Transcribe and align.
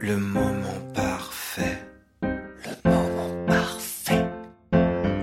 Le 0.00 0.18
moment 0.18 0.80
parfait. 0.94 1.78
Le 2.22 2.90
moment 2.90 3.46
parfait. 3.46 4.26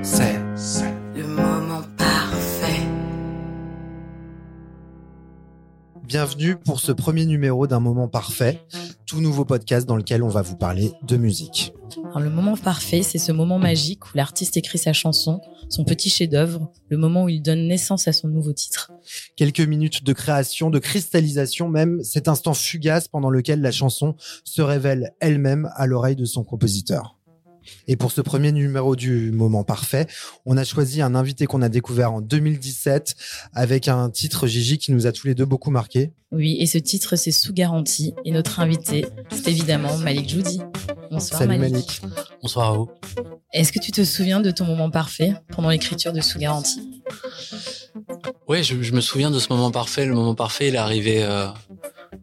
C'est 0.02 0.36
Le 1.15 1.28
moment 1.28 1.81
parfait. 1.97 2.81
Bienvenue 6.04 6.56
pour 6.56 6.79
ce 6.79 6.92
premier 6.92 7.26
numéro 7.26 7.67
d'un 7.67 7.79
moment 7.79 8.08
parfait, 8.08 8.62
tout 9.06 9.22
nouveau 9.22 9.46
podcast 9.46 9.88
dans 9.88 9.97
lequel 9.97 10.24
on 10.24 10.29
va 10.29 10.42
vous 10.42 10.58
parler 10.58 10.92
de 11.03 11.17
musique. 11.17 11.74
Alors, 12.05 12.19
le 12.19 12.29
moment 12.29 12.58
parfait, 12.58 13.03
c'est 13.03 13.19
ce 13.19 13.31
moment 13.31 13.60
magique 13.60 14.05
où 14.08 14.10
l'artiste 14.15 14.58
écrit 14.58 14.79
sa 14.79 14.94
chanson, 14.94 15.42
son 15.74 15.83
petit 15.83 16.09
chef-d'œuvre, 16.09 16.71
le 16.89 16.98
moment 16.98 17.23
où 17.23 17.30
il 17.30 17.41
donne 17.41 17.67
naissance 17.67 18.08
à 18.08 18.13
son 18.13 18.27
nouveau 18.27 18.53
titre. 18.53 18.91
Quelques 19.35 19.59
minutes 19.59 20.03
de 20.03 20.13
création, 20.13 20.70
de 20.70 20.80
cristallisation 20.80 21.67
même, 21.67 22.02
cet 22.03 22.27
instant 22.27 22.53
fugace 22.53 23.07
pendant 23.07 23.31
lequel 23.31 23.62
la 23.62 23.71
chanson 23.71 24.16
se 24.44 24.62
révèle 24.62 25.13
elle-même 25.20 25.70
à 25.75 25.88
l'oreille 25.88 26.15
de 26.15 26.25
son 26.25 26.43
compositeur. 26.43 27.17
Et 27.88 27.95
pour 27.95 28.12
ce 28.12 28.21
premier 28.21 28.51
numéro 28.51 28.95
du 28.95 29.31
moment 29.31 29.63
parfait, 29.63 30.07
on 30.45 30.57
a 30.57 30.63
choisi 30.63 31.01
un 31.01 31.15
invité 31.15 31.45
qu'on 31.45 31.62
a 31.62 31.70
découvert 31.70 32.13
en 32.13 32.21
2017 32.21 33.15
avec 33.53 33.87
un 33.87 34.09
titre 34.09 34.48
Gigi 34.48 34.77
qui 34.77 34.91
nous 34.91 35.07
a 35.07 35.12
tous 35.12 35.27
les 35.27 35.35
deux 35.35 35.45
beaucoup 35.45 35.71
marqué. 35.71 36.12
Oui, 36.31 36.57
et 36.59 36.65
ce 36.65 36.77
titre, 36.77 37.15
c'est 37.15 37.31
sous 37.31 37.53
garantie. 37.53 38.13
Et 38.26 38.31
notre 38.31 38.59
invité, 38.59 39.05
c'est 39.31 39.48
évidemment 39.49 39.98
Malik 39.98 40.29
Joudi. 40.29 40.59
Bonsoir 41.13 41.40
Salut 41.41 41.59
Malik. 41.59 42.02
Malik. 42.02 42.02
Bonsoir 42.41 42.70
à 42.70 42.73
vous. 42.73 42.90
Est-ce 43.54 43.71
que 43.71 43.77
tu 43.77 43.91
te 43.91 44.04
souviens 44.04 44.40
de 44.40 44.49
ton 44.49 44.66
moment 44.66 44.90
parfait 44.90 45.35
pendant 45.52 45.70
l'écriture 45.70 46.12
de 46.12 46.21
Sous 46.21 46.40
garantie? 46.40 47.04
Ouais, 48.48 48.63
je, 48.63 48.81
je 48.81 48.94
me 48.94 48.99
souviens 48.99 49.30
de 49.30 49.38
ce 49.38 49.49
moment 49.54 49.70
parfait. 49.70 50.07
Le 50.07 50.16
moment 50.16 50.34
parfait, 50.34 50.70
il 50.70 50.76
est 50.76 50.80
arrivé. 50.80 51.23
euh, 51.23 51.48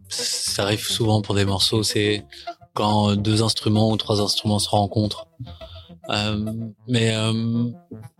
ça 0.09 0.63
arrive 0.63 0.85
souvent 0.85 1.21
pour 1.21 1.35
des 1.35 1.45
morceaux. 1.45 1.83
C'est 1.83 2.25
quand 2.73 3.15
deux 3.15 3.41
instruments 3.43 3.91
ou 3.91 3.95
trois 3.95 4.19
instruments 4.19 4.59
se 4.59 4.67
rencontrent. 4.67 5.27
Euh, 6.09 6.45
mais 6.89 7.15
euh, 7.15 7.69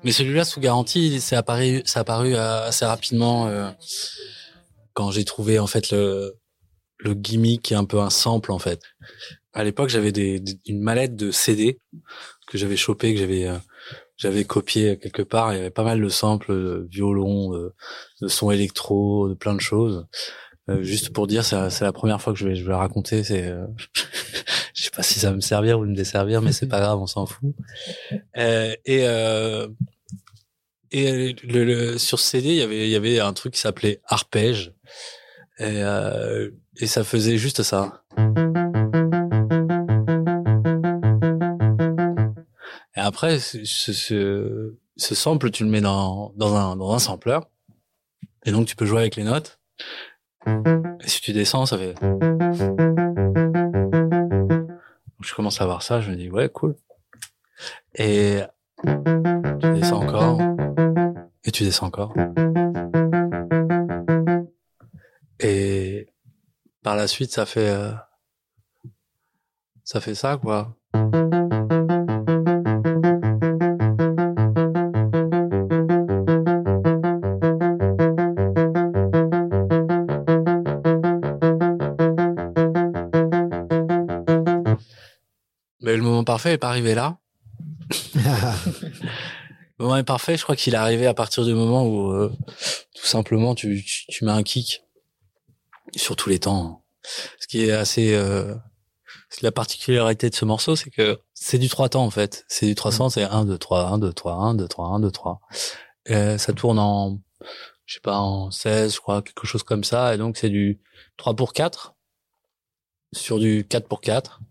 mais 0.06 0.14
celui-là 0.14 0.45
sous 0.45 0.62
garantie, 0.62 1.20
c'est 1.20 1.36
apparu, 1.36 1.82
ça 1.84 2.00
apparu 2.02 2.36
assez 2.36 2.86
rapidement 2.86 3.48
euh, 3.48 3.70
quand 4.94 5.12
j'ai 5.12 5.26
trouvé 5.26 5.60
en 5.60 5.67
fait 5.67 5.92
le 5.92 6.38
le 7.00 7.14
gimmick 7.14 7.64
qui 7.64 7.73
est 7.73 7.78
un 7.78 7.84
peu 7.84 8.00
un 8.00 8.10
sample 8.10 8.54
en 8.54 8.60
fait. 8.60 8.80
À 9.54 9.64
l'époque, 9.64 9.90
j'avais 9.90 10.12
des, 10.12 10.42
une 10.66 10.82
mallette 10.82 11.16
de 11.16 11.32
CD 11.32 11.80
que 12.48 12.58
j'avais 12.58 12.78
chopé, 12.78 13.14
que 13.14 13.20
j'avais 13.20 13.48
euh, 13.48 13.58
j'avais 14.18 14.44
copié 14.46 14.98
quelque 15.00 15.24
part. 15.24 15.54
Il 15.54 15.58
y 15.58 15.60
avait 15.60 15.70
pas 15.72 15.84
mal 15.84 16.00
de 16.02 16.10
samples, 16.10 16.54
de 16.54 16.88
violon, 16.90 17.52
de, 17.52 17.74
de 18.22 18.28
sons 18.28 18.52
électro, 18.52 19.28
de 19.30 19.34
plein 19.34 19.54
de 19.56 19.62
choses. 19.62 20.06
Euh, 20.70 20.84
juste 20.84 21.12
pour 21.12 21.26
dire, 21.28 21.44
c'est 21.44 21.82
la- 21.82 21.92
première 21.92 22.22
fois 22.22 22.34
que 22.34 22.40
je 22.40 22.48
vais, 22.48 22.56
je 22.56 22.64
vais 22.64 22.70
la 22.72 22.78
raconter. 22.78 23.24
C'est, 23.24 23.48
euh, 23.48 23.66
je 24.76 24.84
sais 24.84 24.92
pas 24.92 25.02
si 25.04 25.20
ça 25.20 25.32
va 25.32 25.36
me 25.36 25.42
servir 25.42 25.80
ou 25.80 25.86
me 25.86 25.96
desservir, 25.96 26.42
mais 26.42 26.52
c'est 26.52 26.68
pas 26.68 26.80
grave, 26.80 27.00
on 27.00 27.08
s'en 27.08 27.26
fout. 27.26 27.54
Euh, 28.38 28.74
et 28.86 29.02
euh, 29.08 29.68
et 30.92 31.34
le, 31.44 31.64
le- 31.66 31.98
sur 31.98 32.20
CD, 32.20 32.50
il 32.50 32.56
y 32.56 32.62
avait 32.62 32.88
il 32.88 32.92
y 32.92 32.96
avait 32.96 33.20
un 33.20 33.34
truc 33.34 33.54
qui 33.54 33.60
s'appelait 33.60 34.02
arpège. 34.06 34.74
Et, 35.60 35.82
et 36.80 36.88
ça 36.88 37.04
faisait 37.04 37.38
juste 37.38 37.62
ça. 37.64 38.04
Et 43.02 43.04
après, 43.04 43.40
ce, 43.40 43.64
ce, 43.66 44.76
ce, 44.96 45.16
sample, 45.16 45.50
tu 45.50 45.64
le 45.64 45.72
mets 45.72 45.82
dans, 45.82 46.34
dans, 46.36 46.56
un, 46.56 46.76
dans 46.76 46.94
un 46.94 47.00
sampler. 47.00 47.40
Et 48.46 48.52
donc, 48.52 48.68
tu 48.68 48.76
peux 48.76 48.86
jouer 48.86 49.00
avec 49.00 49.16
les 49.16 49.24
notes. 49.24 49.60
Et 50.46 51.08
si 51.08 51.20
tu 51.20 51.34
descends, 51.34 51.66
ça 51.66 51.80
fait... 51.80 51.96
Je 55.20 55.34
commence 55.34 55.60
à 55.62 55.66
voir 55.66 55.82
ça, 55.82 56.00
je 56.00 56.12
me 56.12 56.16
dis, 56.16 56.30
ouais, 56.30 56.48
cool. 56.50 56.76
Et 57.96 58.42
tu 58.84 59.74
descends 59.74 60.04
encore. 60.04 60.40
Et 61.44 61.52
tu 61.52 61.64
descends 61.64 61.88
encore. 61.88 62.14
Et 65.40 66.08
par 66.84 66.95
la 66.95 67.08
suite, 67.08 67.32
ça 67.32 67.48
fait... 67.48 67.70
euh, 67.70 67.94
ça 69.84 70.02
fait 70.02 70.14
ça, 70.14 70.38
quoi. 70.38 70.78
Mais 86.31 86.31
le 86.31 86.31
moment 86.31 86.37
parfait 86.37 86.53
est 86.53 86.58
pas 86.58 86.69
arrivé 86.69 86.95
là. 86.95 87.17
Le 89.77 89.86
moment 89.86 89.97
est 89.97 90.03
parfait, 90.03 90.37
je 90.37 90.43
crois 90.43 90.55
qu'il 90.55 90.75
est 90.75 90.77
arrivé 90.77 91.08
à 91.08 91.14
partir 91.14 91.43
du 91.43 91.55
moment 91.55 91.83
où 91.86 92.11
euh, 92.11 92.31
tout 92.95 93.05
simplement 93.05 93.55
tu, 93.55 93.83
tu, 93.83 94.05
tu 94.08 94.25
mets 94.25 94.31
un 94.31 94.43
kick 94.43 94.83
sur 95.95 96.15
tous 96.15 96.30
les 96.30 96.39
temps. 96.39 96.83
Ce 97.39 97.47
qui 97.47 97.65
est 97.65 97.71
assez 97.71 98.14
euh, 98.14 98.53
la 99.42 99.52
particularité 99.52 100.30
de 100.30 100.36
ce 100.36 100.45
morceau, 100.45 100.75
c'est 100.75 100.89
que 100.89 101.19
c'est 101.33 101.58
du 101.58 101.67
trois 101.67 101.89
temps 101.89 102.03
en 102.03 102.11
fait. 102.11 102.45
C'est 102.48 102.67
du 102.67 102.75
300, 102.75 103.09
c'est 103.09 103.23
1 103.23 103.45
2 103.45 103.58
3 103.58 103.87
1 103.87 103.98
2 103.98 104.13
3 104.13 104.33
1 104.36 104.53
2 104.55 104.67
3 104.67 104.87
1 104.87 104.99
2 104.99 105.11
3. 105.11 105.42
Euh, 106.09 106.37
ça 106.37 106.53
tourne 106.53 106.80
en 106.80 107.19
je 107.86 107.95
sais 107.95 108.02
pas 108.02 108.19
en 108.19 108.52
16, 108.52 108.93
je 108.93 108.99
crois, 108.99 109.21
quelque 109.21 109.45
chose 109.45 109.63
comme 109.63 109.83
ça 109.83 110.13
et 110.13 110.17
donc 110.17 110.37
c'est 110.37 110.49
du 110.49 110.80
3 111.17 111.36
pour 111.36 111.53
4 111.53 111.95
sur 113.14 113.39
du 113.39 113.66
4 113.67 113.88
pour 113.88 114.02
4 114.02 114.42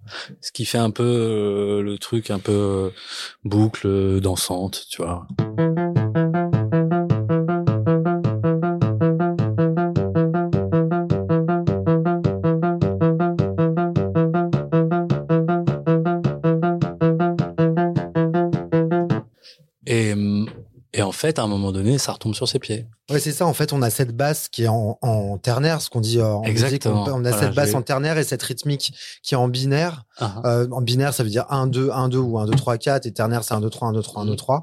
ce 0.40 0.52
qui 0.52 0.64
fait 0.64 0.78
un 0.78 0.90
peu 0.90 1.02
euh, 1.04 1.82
le 1.82 1.98
truc 1.98 2.30
un 2.30 2.38
peu 2.38 2.52
euh, 2.52 2.90
boucle 3.44 3.86
euh, 3.86 4.20
dansante, 4.20 4.86
tu 4.90 5.02
vois. 5.02 5.26
Et, 19.86 20.12
hum, 20.12 20.48
et 20.92 21.02
en 21.02 21.12
fait, 21.12 21.38
à 21.38 21.42
un 21.42 21.46
moment 21.46 21.72
donné, 21.72 21.98
ça 21.98 22.12
retombe 22.12 22.34
sur 22.34 22.48
ses 22.48 22.58
pieds. 22.58 22.86
Ouais, 23.10 23.20
c'est 23.20 23.32
ça. 23.32 23.46
En 23.46 23.54
fait, 23.54 23.72
on 23.72 23.82
a 23.82 23.90
cette 23.90 24.16
basse 24.16 24.48
qui 24.48 24.64
est 24.64 24.68
en 24.68 24.98
ternaire, 25.40 25.80
ce 25.82 25.90
qu'on 25.90 26.00
dit 26.00 26.18
euh, 26.18 26.26
en 26.26 26.42
Exactement. 26.44 27.00
musique. 27.00 27.12
On, 27.14 27.20
on 27.20 27.24
a 27.24 27.30
Voilà, 27.30 27.46
cette 27.46 27.54
basse 27.54 27.74
en 27.74 27.82
ternaire 27.82 28.18
et 28.18 28.24
cette 28.24 28.42
rythmique 28.42 28.92
qui 29.22 29.34
est 29.34 29.36
en 29.38 29.48
binaire. 29.48 30.04
Ah, 30.18 30.40
Euh, 30.44 30.68
en 30.70 30.80
binaire, 30.82 31.12
ça 31.14 31.22
veut 31.24 31.30
dire 31.30 31.46
1, 31.50 31.66
2, 31.66 31.90
1, 31.90 32.08
2 32.08 32.18
ou 32.18 32.38
1, 32.38 32.46
2, 32.46 32.52
3, 32.54 32.78
4. 32.78 33.06
Et 33.06 33.12
ternaire, 33.12 33.42
c'est 33.44 33.54
1, 33.54 33.60
2, 33.60 33.70
3, 33.70 33.88
1, 33.88 33.92
2, 33.92 34.02
3, 34.02 34.22
1, 34.22 34.26
2, 34.26 34.36
3. 34.36 34.62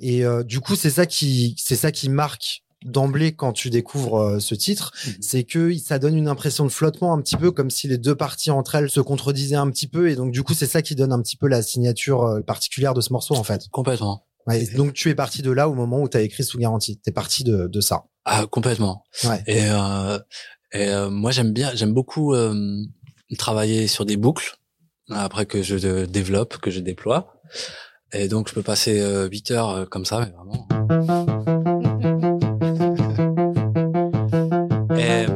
Et 0.00 0.24
euh, 0.24 0.42
du 0.44 0.60
coup, 0.60 0.76
c'est 0.76 0.90
ça 0.90 1.06
qui, 1.06 1.54
c'est 1.58 1.76
ça 1.76 1.90
qui 1.92 2.08
marque 2.08 2.62
d'emblée 2.84 3.32
quand 3.32 3.52
tu 3.52 3.70
découvres 3.70 4.20
euh, 4.20 4.38
ce 4.38 4.54
titre, 4.54 4.92
Mhm. 5.04 5.12
c'est 5.20 5.42
que 5.42 5.76
ça 5.78 5.98
donne 5.98 6.16
une 6.16 6.28
impression 6.28 6.64
de 6.64 6.68
flottement 6.70 7.12
un 7.12 7.20
petit 7.20 7.36
peu 7.36 7.50
comme 7.50 7.70
si 7.70 7.88
les 7.88 7.98
deux 7.98 8.14
parties 8.14 8.52
entre 8.52 8.76
elles 8.76 8.88
se 8.88 9.00
contredisaient 9.00 9.56
un 9.56 9.68
petit 9.68 9.88
peu 9.88 10.08
et 10.08 10.14
donc 10.14 10.30
du 10.30 10.44
coup 10.44 10.54
c'est 10.54 10.68
ça 10.68 10.80
qui 10.80 10.94
donne 10.94 11.12
un 11.12 11.20
petit 11.20 11.36
peu 11.36 11.48
la 11.48 11.60
signature 11.62 12.22
euh, 12.22 12.40
particulière 12.40 12.94
de 12.94 13.00
ce 13.00 13.12
morceau 13.12 13.34
en 13.34 13.42
fait. 13.42 13.66
complètement. 13.72 14.22
Ouais, 14.48 14.66
donc 14.76 14.94
tu 14.94 15.10
es 15.10 15.14
parti 15.14 15.42
de 15.42 15.50
là 15.50 15.68
au 15.68 15.74
moment 15.74 16.00
où 16.00 16.08
tu 16.08 16.16
as 16.16 16.22
écrit 16.22 16.42
sous 16.42 16.58
garantie. 16.58 16.98
T'es 16.98 17.12
parti 17.12 17.44
de, 17.44 17.66
de 17.66 17.80
ça. 17.80 18.04
Ah, 18.24 18.46
complètement. 18.50 19.04
Ouais. 19.24 19.42
Et, 19.46 19.64
euh, 19.68 20.18
et 20.72 20.88
euh, 20.88 21.10
moi, 21.10 21.30
j'aime 21.30 21.52
bien, 21.52 21.70
j'aime 21.74 21.92
beaucoup 21.92 22.34
euh, 22.34 22.82
travailler 23.38 23.86
sur 23.88 24.06
des 24.06 24.16
boucles 24.16 24.56
après 25.10 25.46
que 25.46 25.62
je 25.62 25.76
euh, 25.86 26.06
développe, 26.06 26.56
que 26.58 26.70
je 26.70 26.80
déploie. 26.80 27.34
Et 28.12 28.28
donc, 28.28 28.48
je 28.48 28.54
peux 28.54 28.62
passer 28.62 29.00
euh, 29.00 29.28
8 29.28 29.50
heures 29.50 29.70
euh, 29.70 29.84
comme 29.84 30.06
ça, 30.06 30.20
mais 30.20 30.32
vraiment. 30.32 30.66
Et, 34.98 35.26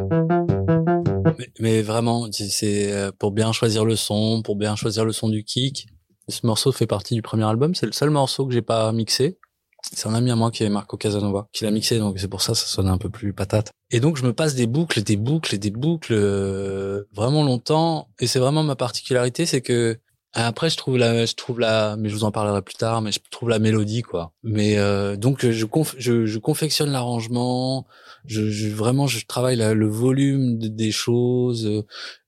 mais, 1.38 1.48
mais 1.60 1.82
vraiment, 1.82 2.28
c'est- 2.32 2.92
euh, 2.92 3.12
pour 3.18 3.32
bien 3.32 3.52
choisir 3.52 3.84
le 3.84 3.96
son, 3.96 4.42
pour 4.42 4.56
bien 4.56 4.76
choisir 4.76 5.04
le 5.04 5.12
son 5.12 5.28
du 5.28 5.44
kick. 5.44 5.86
Ce 6.28 6.46
morceau 6.46 6.72
fait 6.72 6.86
partie 6.86 7.14
du 7.14 7.22
premier 7.22 7.44
album. 7.44 7.74
C'est 7.74 7.86
le 7.86 7.92
seul 7.92 8.10
morceau 8.10 8.46
que 8.46 8.52
j'ai 8.52 8.62
pas 8.62 8.92
mixé. 8.92 9.38
C'est 9.82 10.08
un 10.08 10.14
ami 10.14 10.30
à 10.30 10.36
moi 10.36 10.52
qui 10.52 10.62
est 10.62 10.68
Marco 10.68 10.96
Casanova 10.96 11.48
qui 11.52 11.64
l'a 11.64 11.72
mixé, 11.72 11.98
donc 11.98 12.18
c'est 12.20 12.28
pour 12.28 12.40
ça 12.40 12.52
que 12.52 12.58
ça 12.58 12.66
sonne 12.66 12.86
un 12.88 12.98
peu 12.98 13.10
plus 13.10 13.32
patate. 13.32 13.72
Et 13.90 13.98
donc 13.98 14.16
je 14.16 14.22
me 14.22 14.32
passe 14.32 14.54
des 14.54 14.68
boucles, 14.68 15.02
des 15.02 15.16
boucles, 15.16 15.58
des 15.58 15.72
boucles 15.72 16.14
euh, 16.14 17.02
vraiment 17.12 17.42
longtemps. 17.42 18.08
Et 18.20 18.28
c'est 18.28 18.38
vraiment 18.38 18.62
ma 18.62 18.76
particularité, 18.76 19.44
c'est 19.44 19.60
que 19.60 19.98
après 20.34 20.70
je 20.70 20.76
trouve 20.76 20.98
la, 20.98 21.26
je 21.26 21.34
trouve 21.34 21.58
la, 21.58 21.96
mais 21.96 22.08
je 22.08 22.14
vous 22.14 22.22
en 22.22 22.30
parlerai 22.30 22.62
plus 22.62 22.76
tard, 22.76 23.02
mais 23.02 23.10
je 23.10 23.18
trouve 23.30 23.48
la 23.48 23.58
mélodie 23.58 24.02
quoi. 24.02 24.32
Mais 24.44 24.78
euh, 24.78 25.16
donc 25.16 25.44
je, 25.44 25.66
conf- 25.66 25.96
je, 25.98 26.26
je 26.26 26.38
confectionne 26.38 26.92
l'arrangement, 26.92 27.84
je, 28.26 28.50
je 28.50 28.68
vraiment 28.68 29.06
je 29.06 29.24
travaille 29.26 29.56
le 29.56 29.88
volume 29.88 30.58
de- 30.58 30.68
des 30.68 30.92
choses, 30.92 31.66
euh, 31.66 31.82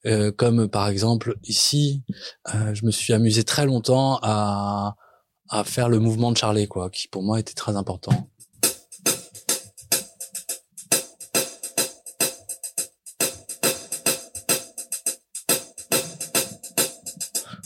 euh, 0.07 0.33
comme 0.33 0.69
par 0.69 0.89
exemple 0.89 1.37
ici, 1.45 2.03
euh, 2.55 2.75
je 2.75 2.85
me 2.87 2.91
suis 2.91 3.13
amusé 3.13 3.45
très 3.45 3.67
longtemps 3.67 4.19
à 4.23 4.97
à 5.51 5.63
faire 5.63 5.89
le 5.89 5.99
mouvement 6.01 6.33
de 6.33 6.37
Charlie, 6.39 6.67
quoi, 6.67 6.91
qui 6.91 7.07
pour 7.07 7.23
moi 7.23 7.39
était 7.39 7.55
très 7.55 7.77
important. 7.77 8.29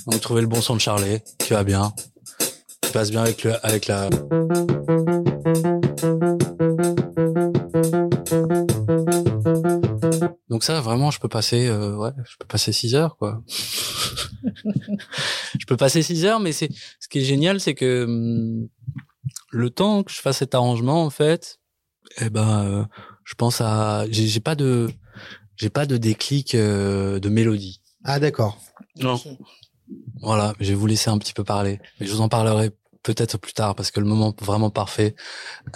Donc 0.07 0.21
trouver 0.21 0.41
le 0.41 0.47
bon 0.47 0.61
son 0.61 0.75
de 0.75 0.81
Charlet, 0.81 1.23
qui 1.39 1.51
va 1.53 1.65
bien, 1.65 1.93
qui 2.81 2.93
passe 2.93 3.11
bien 3.11 3.23
avec 3.23 3.45
le, 3.45 3.55
avec 3.65 3.87
la. 3.87 4.09
Donc 10.58 10.64
ça, 10.64 10.81
vraiment, 10.81 11.12
je 11.12 11.20
peux 11.20 11.28
passer, 11.28 11.69
euh, 11.69 11.94
ouais, 11.94 12.10
je 12.28 12.37
peux 12.37 12.44
passer 12.44 12.72
six 12.72 12.96
heures, 12.96 13.16
quoi. 13.16 13.44
je 15.56 15.64
peux 15.69 15.76
passer 15.76 16.02
six 16.02 16.25
heures, 16.25 16.40
mais 16.40 16.50
c'est 16.50 16.69
ce 16.99 17.06
qui 17.06 17.20
est 17.20 17.25
génial, 17.25 17.60
c'est 17.60 17.75
que 17.75 18.02
hum, 18.02 18.69
le 19.52 19.70
temps 19.70 20.02
que 20.02 20.10
je 20.10 20.20
fasse 20.20 20.38
cet 20.38 20.56
arrangement, 20.56 21.05
en 21.05 21.10
fait, 21.10 21.60
eh 22.20 22.28
ben, 22.28 22.64
euh, 22.64 22.84
je 23.22 23.34
pense 23.37 23.60
à, 23.60 24.06
j'ai 24.10 24.26
j'ai 24.26 24.40
pas 24.40 24.56
de, 24.56 24.90
j'ai 25.55 25.70
pas 25.70 25.87
de 25.87 25.96
déclic 25.96 26.56
euh, 26.56 27.20
de 27.20 27.28
mélodie. 27.28 27.81
Ah 28.02 28.19
d'accord. 28.19 28.58
Non. 28.96 29.16
Voilà, 30.22 30.55
je 30.58 30.70
vais 30.70 30.75
vous 30.75 30.88
laisser 30.88 31.08
un 31.08 31.19
petit 31.19 31.34
peu 31.34 31.44
parler, 31.44 31.78
mais 32.00 32.08
je 32.08 32.12
vous 32.12 32.20
en 32.20 32.28
parlerai 32.28 32.72
peut-être 33.03 33.39
plus 33.39 33.53
tard 33.53 33.75
parce 33.75 33.91
que 33.91 34.00
le 34.00 34.06
moment 34.06 34.35
vraiment 34.41 34.71
parfait, 34.71 35.15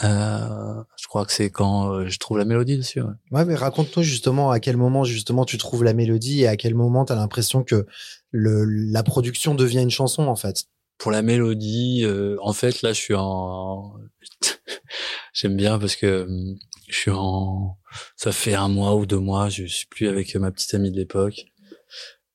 euh, 0.04 0.82
je 1.00 1.06
crois 1.08 1.24
que 1.24 1.32
c'est 1.32 1.50
quand 1.50 1.92
euh, 1.92 2.08
je 2.08 2.18
trouve 2.18 2.38
la 2.38 2.44
mélodie 2.44 2.76
dessus. 2.76 3.00
ouais. 3.00 3.12
Ouais, 3.30 3.44
mais 3.44 3.54
raconte-nous 3.54 4.02
justement 4.02 4.50
à 4.50 4.60
quel 4.60 4.76
moment 4.76 5.04
justement 5.04 5.44
tu 5.44 5.58
trouves 5.58 5.84
la 5.84 5.94
mélodie 5.94 6.42
et 6.42 6.46
à 6.46 6.56
quel 6.56 6.74
moment 6.74 7.04
tu 7.04 7.12
as 7.12 7.16
l'impression 7.16 7.64
que 7.64 7.86
le, 8.30 8.64
la 8.64 9.02
production 9.02 9.54
devient 9.54 9.82
une 9.82 9.90
chanson 9.90 10.26
en 10.26 10.36
fait. 10.36 10.64
Pour 10.98 11.10
la 11.10 11.22
mélodie, 11.22 12.02
euh, 12.04 12.36
en 12.40 12.52
fait, 12.52 12.82
là, 12.82 12.92
je 12.92 13.00
suis 13.00 13.14
en. 13.16 13.94
J'aime 15.32 15.56
bien 15.56 15.78
parce 15.78 15.96
que 15.96 16.22
hum, 16.22 16.56
je 16.88 16.96
suis 16.96 17.10
en. 17.12 17.76
Ça 18.16 18.30
fait 18.30 18.54
un 18.54 18.68
mois 18.68 18.94
ou 18.94 19.04
deux 19.04 19.18
mois, 19.18 19.48
je 19.48 19.64
suis 19.64 19.86
plus 19.86 20.08
avec 20.08 20.34
ma 20.36 20.50
petite 20.52 20.74
amie 20.74 20.92
de 20.92 20.96
l'époque. 20.96 21.46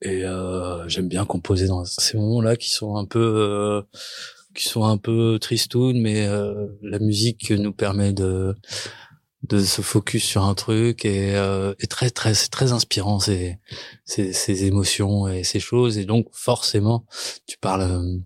Et 0.01 0.24
euh, 0.25 0.88
j'aime 0.88 1.07
bien 1.07 1.25
composer 1.25 1.68
dans 1.68 1.83
ces 1.86 2.18
moments-là 2.18 2.56
qui 2.56 2.69
sont 2.69 2.98
un 2.98 3.06
peu, 3.06 3.19
euh, 3.19 3.81
qui 4.57 4.65
sont 4.65 4.83
un 4.83 4.98
peu 4.98 5.38
tristounes, 5.39 6.01
mais 6.01 6.25
euh, 6.25 6.68
la 6.81 7.00
musique 7.00 7.51
nous 7.51 7.74
permet 7.74 8.12
de 8.12 8.56
de 9.44 9.59
se 9.59 9.81
focus 9.81 10.24
sur 10.24 10.44
un 10.44 10.56
truc 10.56 11.06
et, 11.06 11.36
euh, 11.36 11.74
et 11.80 11.86
très 11.88 12.09
très 12.09 12.33
c'est 12.33 12.50
très 12.50 12.71
inspirant 12.74 13.19
ces, 13.19 13.59
ces 14.04 14.33
ces 14.33 14.65
émotions 14.65 15.27
et 15.27 15.44
ces 15.44 15.59
choses. 15.59 15.98
Et 15.98 16.06
donc 16.06 16.27
forcément 16.33 17.06
tu 17.45 17.57
parles 17.59 17.83
euh, 17.83 18.18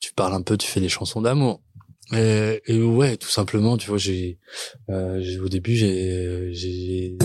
tu 0.00 0.12
parles 0.12 0.34
un 0.34 0.42
peu 0.42 0.56
tu 0.58 0.68
fais 0.68 0.80
des 0.80 0.90
chansons 0.90 1.22
d'amour. 1.22 1.62
Et, 2.14 2.62
et 2.66 2.80
ouais 2.80 3.16
tout 3.18 3.28
simplement 3.28 3.76
tu 3.76 3.88
vois 3.88 3.98
j'ai 3.98 4.38
euh, 4.88 5.42
au 5.42 5.48
début 5.48 5.76
j'ai 5.76 6.54
j'ai 6.54 7.18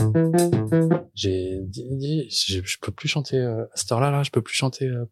j'ai 1.15 2.27
je, 2.30 2.77
peux 2.81 2.92
plus 2.92 3.07
chanter 3.07 3.38
euh, 3.38 3.63
à 3.63 3.75
cette 3.75 3.92
heure-là 3.94 4.12
là 4.12 4.24
je 4.24 4.31
peux 4.31 4.42
plus 4.42 4.56
chanter 4.56 4.88
euh, 4.88 5.06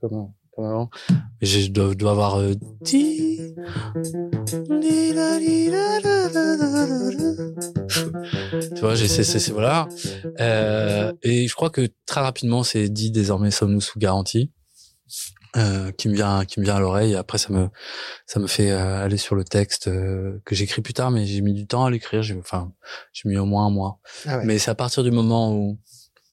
je 1.42 1.68
dois, 1.70 1.96
dois 1.96 2.12
avoir 2.12 2.40
euh, 2.40 2.54
tu 8.76 8.82
vois 8.82 8.96
j'ai 8.96 9.08
c'est 9.08 9.52
voilà. 9.52 9.88
Euh, 10.40 11.14
et 11.24 11.48
je 11.48 11.56
crois 11.56 11.70
que 11.70 11.88
très 12.06 12.22
rapidement 12.22 12.64
c'est 12.64 12.90
dit 12.90 13.12
désormais 13.12 13.52
sommes-nous 13.52 13.82
sous 13.82 14.00
garantie. 14.00 14.52
Euh, 15.58 15.92
qui 15.92 16.08
me 16.08 16.14
vient 16.14 16.46
qui 16.46 16.62
me 16.62 16.66
vient 16.66 16.78
à 16.78 16.80
l'oreille. 16.80 17.14
Après 17.16 17.38
ça 17.38 17.52
me 17.52 17.68
ça 18.26 18.40
me 18.40 18.48
fait 18.48 18.72
euh, 18.72 19.04
aller 19.04 19.18
sur 19.18 19.36
le 19.36 19.44
texte 19.44 19.90
euh, 19.90 20.40
que 20.46 20.56
j'écris 20.56 20.82
plus 20.82 20.94
tard 20.94 21.12
mais 21.12 21.26
j'ai 21.26 21.42
mis 21.42 21.54
du 21.54 21.68
temps 21.68 21.84
à 21.84 21.92
l'écrire. 21.92 22.24
J'ai 22.24 22.38
enfin 22.38 22.72
j'ai 23.12 23.28
mis 23.28 23.38
au 23.38 23.46
moins 23.46 23.66
un 23.66 23.70
mois. 23.70 24.00
Ah 24.26 24.38
ouais. 24.38 24.46
mais 24.46 24.60
c'est 24.60 24.72
à 24.72 24.76
partir 24.76 25.04
du 25.04 25.12
moment 25.12 25.54
où 25.54 25.78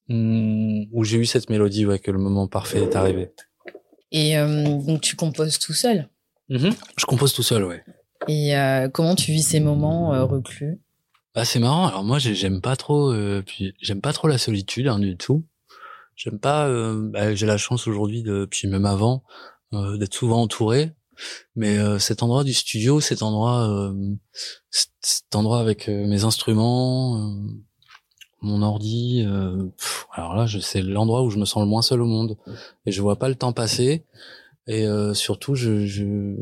où, 0.09 0.85
où 0.93 1.05
j'ai 1.05 1.19
eu 1.19 1.27
cette 1.27 1.51
mélodie 1.51 1.85
ouais 1.85 1.99
que 1.99 2.13
le 2.13 2.19
moment 2.19 2.47
parfait 2.47 2.81
est 2.81 2.95
arrivé 2.95 3.33
Et 4.13 4.39
euh, 4.39 4.79
donc 4.83 5.01
tu 5.01 5.17
composes 5.17 5.59
tout 5.59 5.73
seul. 5.75 6.09
je 6.49 7.05
compose 7.07 7.33
tout 7.33 7.43
seul 7.43 7.65
ouais 7.65 7.85
Et 8.27 8.57
euh, 8.57 8.89
comment 8.89 9.15
tu 9.15 9.33
vis 9.33 9.43
ces 9.43 9.61
moments 9.61 10.15
euh, 10.15 10.25
reclus? 10.25 10.81
Ah, 11.35 11.45
c'est 11.45 11.59
marrant. 11.61 11.87
Alors 11.87 12.05
moi, 12.05 12.19
j'ai- 12.19 12.35
j'aime 12.35 12.61
pas 12.61 12.75
trop, 12.75 13.13
euh, 13.13 13.43
puis 13.47 13.75
j'aime 13.81 14.01
pas 14.01 14.13
trop 14.13 14.27
la 14.29 14.39
solitude 14.39 14.89
hein, 14.89 14.99
du 14.99 15.17
tout. 15.17 15.45
J'aime 16.17 16.39
pas. 16.41 16.67
euh, 16.67 17.09
bah, 17.13 17.35
j'ai 17.35 17.47
la 17.47 17.59
chance 17.59 17.87
aujourd'hui 17.87 18.23
de, 18.23 18.45
puis 18.51 18.67
même 18.67 18.87
avant, 18.87 19.23
euh, 19.73 19.97
d'être 19.99 20.15
souvent 20.15 20.43
entouré. 20.43 20.93
Mais 21.55 21.79
euh, 21.79 21.99
cet 21.99 22.23
endroit 22.23 22.45
du 22.45 22.55
studio, 22.55 23.01
cet 23.01 23.23
endroit, 23.23 23.69
euh, 23.69 23.93
cet, 24.71 25.35
endroit 25.35 25.61
avec 25.61 25.89
mes 25.89 26.25
instruments, 26.25 27.19
euh, 27.19 27.51
mon 28.41 28.63
ordi. 28.63 29.25
euh, 29.27 29.67
alors 30.13 30.35
là, 30.35 30.47
c'est 30.61 30.83
l'endroit 30.83 31.23
où 31.23 31.31
je 31.31 31.39
me 31.39 31.45
sens 31.45 31.63
le 31.63 31.69
moins 31.69 31.83
seul 31.83 32.03
au 32.03 32.07
monde. 32.07 32.37
Et 32.87 32.93
je 32.93 33.03
vois 33.03 33.17
pas 33.17 33.29
le 33.29 33.35
temps 33.35 33.53
passer. 33.53 34.05
Et 34.67 34.87
euh, 34.87 35.15
surtout, 35.15 35.55
je, 35.55 35.87
je 35.87 36.35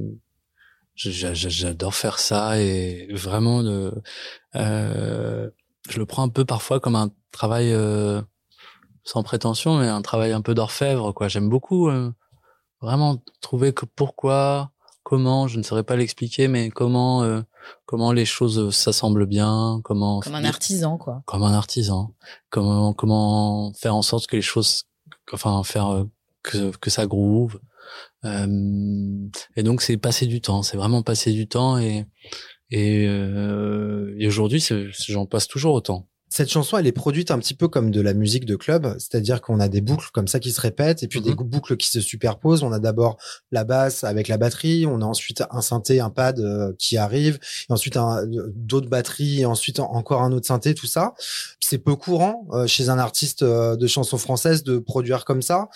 je- 0.94 1.10
j'a- 1.10 1.34
j'a- 1.34 1.48
j'adore 1.50 1.94
faire 1.94 2.18
ça 2.18 2.58
et 2.60 3.08
vraiment 3.12 3.62
euh, 4.54 5.50
je 5.88 5.98
le 5.98 6.06
prends 6.06 6.22
un 6.22 6.28
peu 6.28 6.44
parfois 6.44 6.80
comme 6.80 6.96
un 6.96 7.10
travail 7.32 7.72
euh, 7.72 8.22
sans 9.04 9.22
prétention 9.22 9.78
mais 9.78 9.88
un 9.88 10.02
travail 10.02 10.32
un 10.32 10.40
peu 10.40 10.54
d'orfèvre 10.54 11.12
quoi 11.12 11.28
j'aime 11.28 11.48
beaucoup 11.48 11.88
euh, 11.88 12.10
vraiment 12.80 13.22
trouver 13.40 13.72
que 13.74 13.86
pourquoi 13.86 14.70
comment 15.06 15.46
je 15.46 15.56
ne 15.56 15.62
saurais 15.62 15.84
pas 15.84 15.94
l'expliquer 15.94 16.48
mais 16.48 16.68
comment 16.68 17.22
euh, 17.22 17.40
comment 17.84 18.10
les 18.10 18.24
choses 18.24 18.74
s'assemblent 18.74 19.26
bien 19.26 19.80
comment 19.84 20.18
Comme 20.18 20.34
un 20.34 20.44
artisan, 20.44 20.98
quoi. 20.98 21.22
comme 21.26 21.44
un 21.44 21.52
artisan. 21.52 22.12
Comment 22.50 22.92
comment 22.92 23.72
faire 23.74 23.94
en 23.94 24.02
sorte 24.02 24.26
que 24.26 24.34
les 24.34 24.42
choses 24.42 24.88
enfin 25.32 25.62
faire 25.62 25.90
euh, 25.90 26.04
que 26.42 26.76
que 26.78 26.90
ça 26.90 27.06
groove. 27.06 27.60
Euh, 28.24 29.28
et 29.54 29.62
donc 29.62 29.80
c'est 29.80 29.96
passer 29.96 30.26
du 30.26 30.40
temps 30.40 30.64
c'est 30.64 30.76
vraiment 30.76 31.02
passer 31.02 31.32
du 31.32 31.46
temps 31.46 31.78
et 31.78 32.04
et, 32.72 33.06
euh, 33.06 34.12
et 34.18 34.26
aujourd'hui 34.26 34.60
j'en 35.08 35.24
passe 35.24 35.46
toujours 35.46 35.74
autant 35.74 36.08
Cette 36.36 36.50
chanson, 36.50 36.76
elle 36.76 36.86
est 36.86 36.92
produite 36.92 37.30
un 37.30 37.38
petit 37.38 37.54
peu 37.54 37.66
comme 37.66 37.90
de 37.90 38.02
la 38.02 38.12
musique 38.12 38.44
de 38.44 38.56
club, 38.56 38.94
c'est-à-dire 38.98 39.40
qu'on 39.40 39.58
a 39.58 39.68
des 39.68 39.80
boucles 39.80 40.10
comme 40.12 40.28
ça 40.28 40.38
qui 40.38 40.52
se 40.52 40.60
répètent 40.60 41.02
et 41.02 41.08
puis 41.08 41.22
des 41.22 41.30
Mhm. 41.30 41.36
boucles 41.48 41.78
qui 41.78 41.88
se 41.88 41.98
superposent. 42.02 42.62
On 42.62 42.72
a 42.72 42.78
d'abord 42.78 43.16
la 43.52 43.64
basse 43.64 44.04
avec 44.04 44.28
la 44.28 44.36
batterie, 44.36 44.84
on 44.84 45.00
a 45.00 45.06
ensuite 45.06 45.42
un 45.50 45.62
synthé, 45.62 45.98
un 46.00 46.10
pad 46.10 46.38
euh, 46.40 46.74
qui 46.78 46.98
arrive, 46.98 47.38
et 47.70 47.72
ensuite 47.72 47.96
euh, 47.96 48.26
d'autres 48.54 48.90
batteries, 48.90 49.40
et 49.40 49.46
ensuite 49.46 49.80
en- 49.80 49.90
encore 49.90 50.20
un 50.20 50.30
autre 50.32 50.46
synthé, 50.46 50.74
tout 50.74 50.86
ça. 50.86 51.14
C'est 51.58 51.78
peu 51.78 51.96
courant 51.96 52.46
euh, 52.52 52.66
chez 52.66 52.90
un 52.90 52.98
artiste 52.98 53.42
euh, 53.42 53.74
de 53.76 53.86
chansons 53.86 54.18
françaises 54.18 54.62
de 54.62 54.76
produire 54.78 55.24
comme 55.24 55.40
ça. 55.40 55.68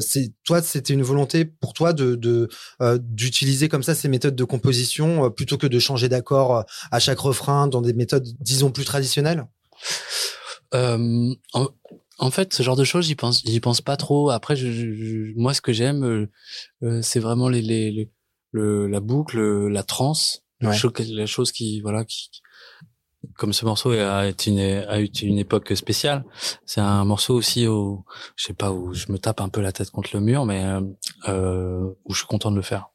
C'est 0.00 0.32
toi, 0.42 0.60
c'était 0.60 0.92
une 0.92 1.02
volonté 1.04 1.44
pour 1.44 1.72
toi 1.72 1.92
de 1.92 2.16
de, 2.16 2.48
d'utiliser 2.96 3.68
comme 3.68 3.84
ça 3.84 3.94
ces 3.94 4.08
méthodes 4.08 4.34
de 4.34 4.44
composition 4.44 5.30
plutôt 5.30 5.56
que 5.56 5.68
de 5.68 5.78
changer 5.78 6.08
d'accord 6.08 6.64
à 6.90 6.98
chaque 6.98 7.20
refrain 7.20 7.68
dans 7.68 7.80
des 7.80 7.92
méthodes 7.92 8.26
disons 8.40 8.72
plus 8.72 8.84
traditionnelles? 8.84 9.46
Euh, 10.74 11.34
en, 11.54 11.66
en 12.18 12.30
fait, 12.30 12.52
ce 12.52 12.62
genre 12.62 12.76
de 12.76 12.84
choses, 12.84 13.06
j'y 13.06 13.14
pense, 13.14 13.42
j'y 13.44 13.60
pense 13.60 13.80
pas 13.80 13.96
trop. 13.96 14.30
Après, 14.30 14.56
je, 14.56 14.70
je- 14.70 14.92
je- 14.94 15.32
moi, 15.36 15.54
ce 15.54 15.60
que 15.60 15.72
j'aime, 15.72 16.04
euh, 16.04 16.30
euh, 16.82 17.02
c'est 17.02 17.20
vraiment 17.20 17.48
les, 17.48 17.62
les, 17.62 17.90
les- 17.90 18.10
le, 18.52 18.86
la 18.86 19.00
boucle, 19.00 19.38
la 19.68 19.82
trance, 19.82 20.42
la 20.60 20.70
Ouais. 20.70 20.76
chose- 20.76 20.92
la 21.12 21.26
chose 21.26 21.52
qui, 21.52 21.80
voilà, 21.80 22.04
qui, 22.04 22.30
comme 23.36 23.52
ce 23.52 23.64
morceau 23.64 23.90
a 23.92 24.26
été 24.26 24.50
une, 24.50 24.58
a 24.60 25.00
été 25.00 25.26
une 25.26 25.38
époque 25.38 25.74
spéciale. 25.76 26.24
C'est 26.66 26.80
un 26.80 27.04
morceau 27.04 27.34
aussi 27.34 27.66
où, 27.66 28.04
je 28.36 28.44
sais 28.46 28.54
pas, 28.54 28.72
où 28.72 28.92
je 28.94 29.10
me 29.12 29.18
tape 29.18 29.40
un 29.40 29.48
peu 29.48 29.60
la 29.60 29.72
tête 29.72 29.90
contre 29.90 30.10
le 30.14 30.20
mur, 30.20 30.44
mais 30.46 30.64
euh, 31.28 31.90
où 32.04 32.12
je 32.14 32.18
suis 32.18 32.26
content 32.26 32.50
de 32.50 32.56
le 32.56 32.62
faire. 32.62 32.88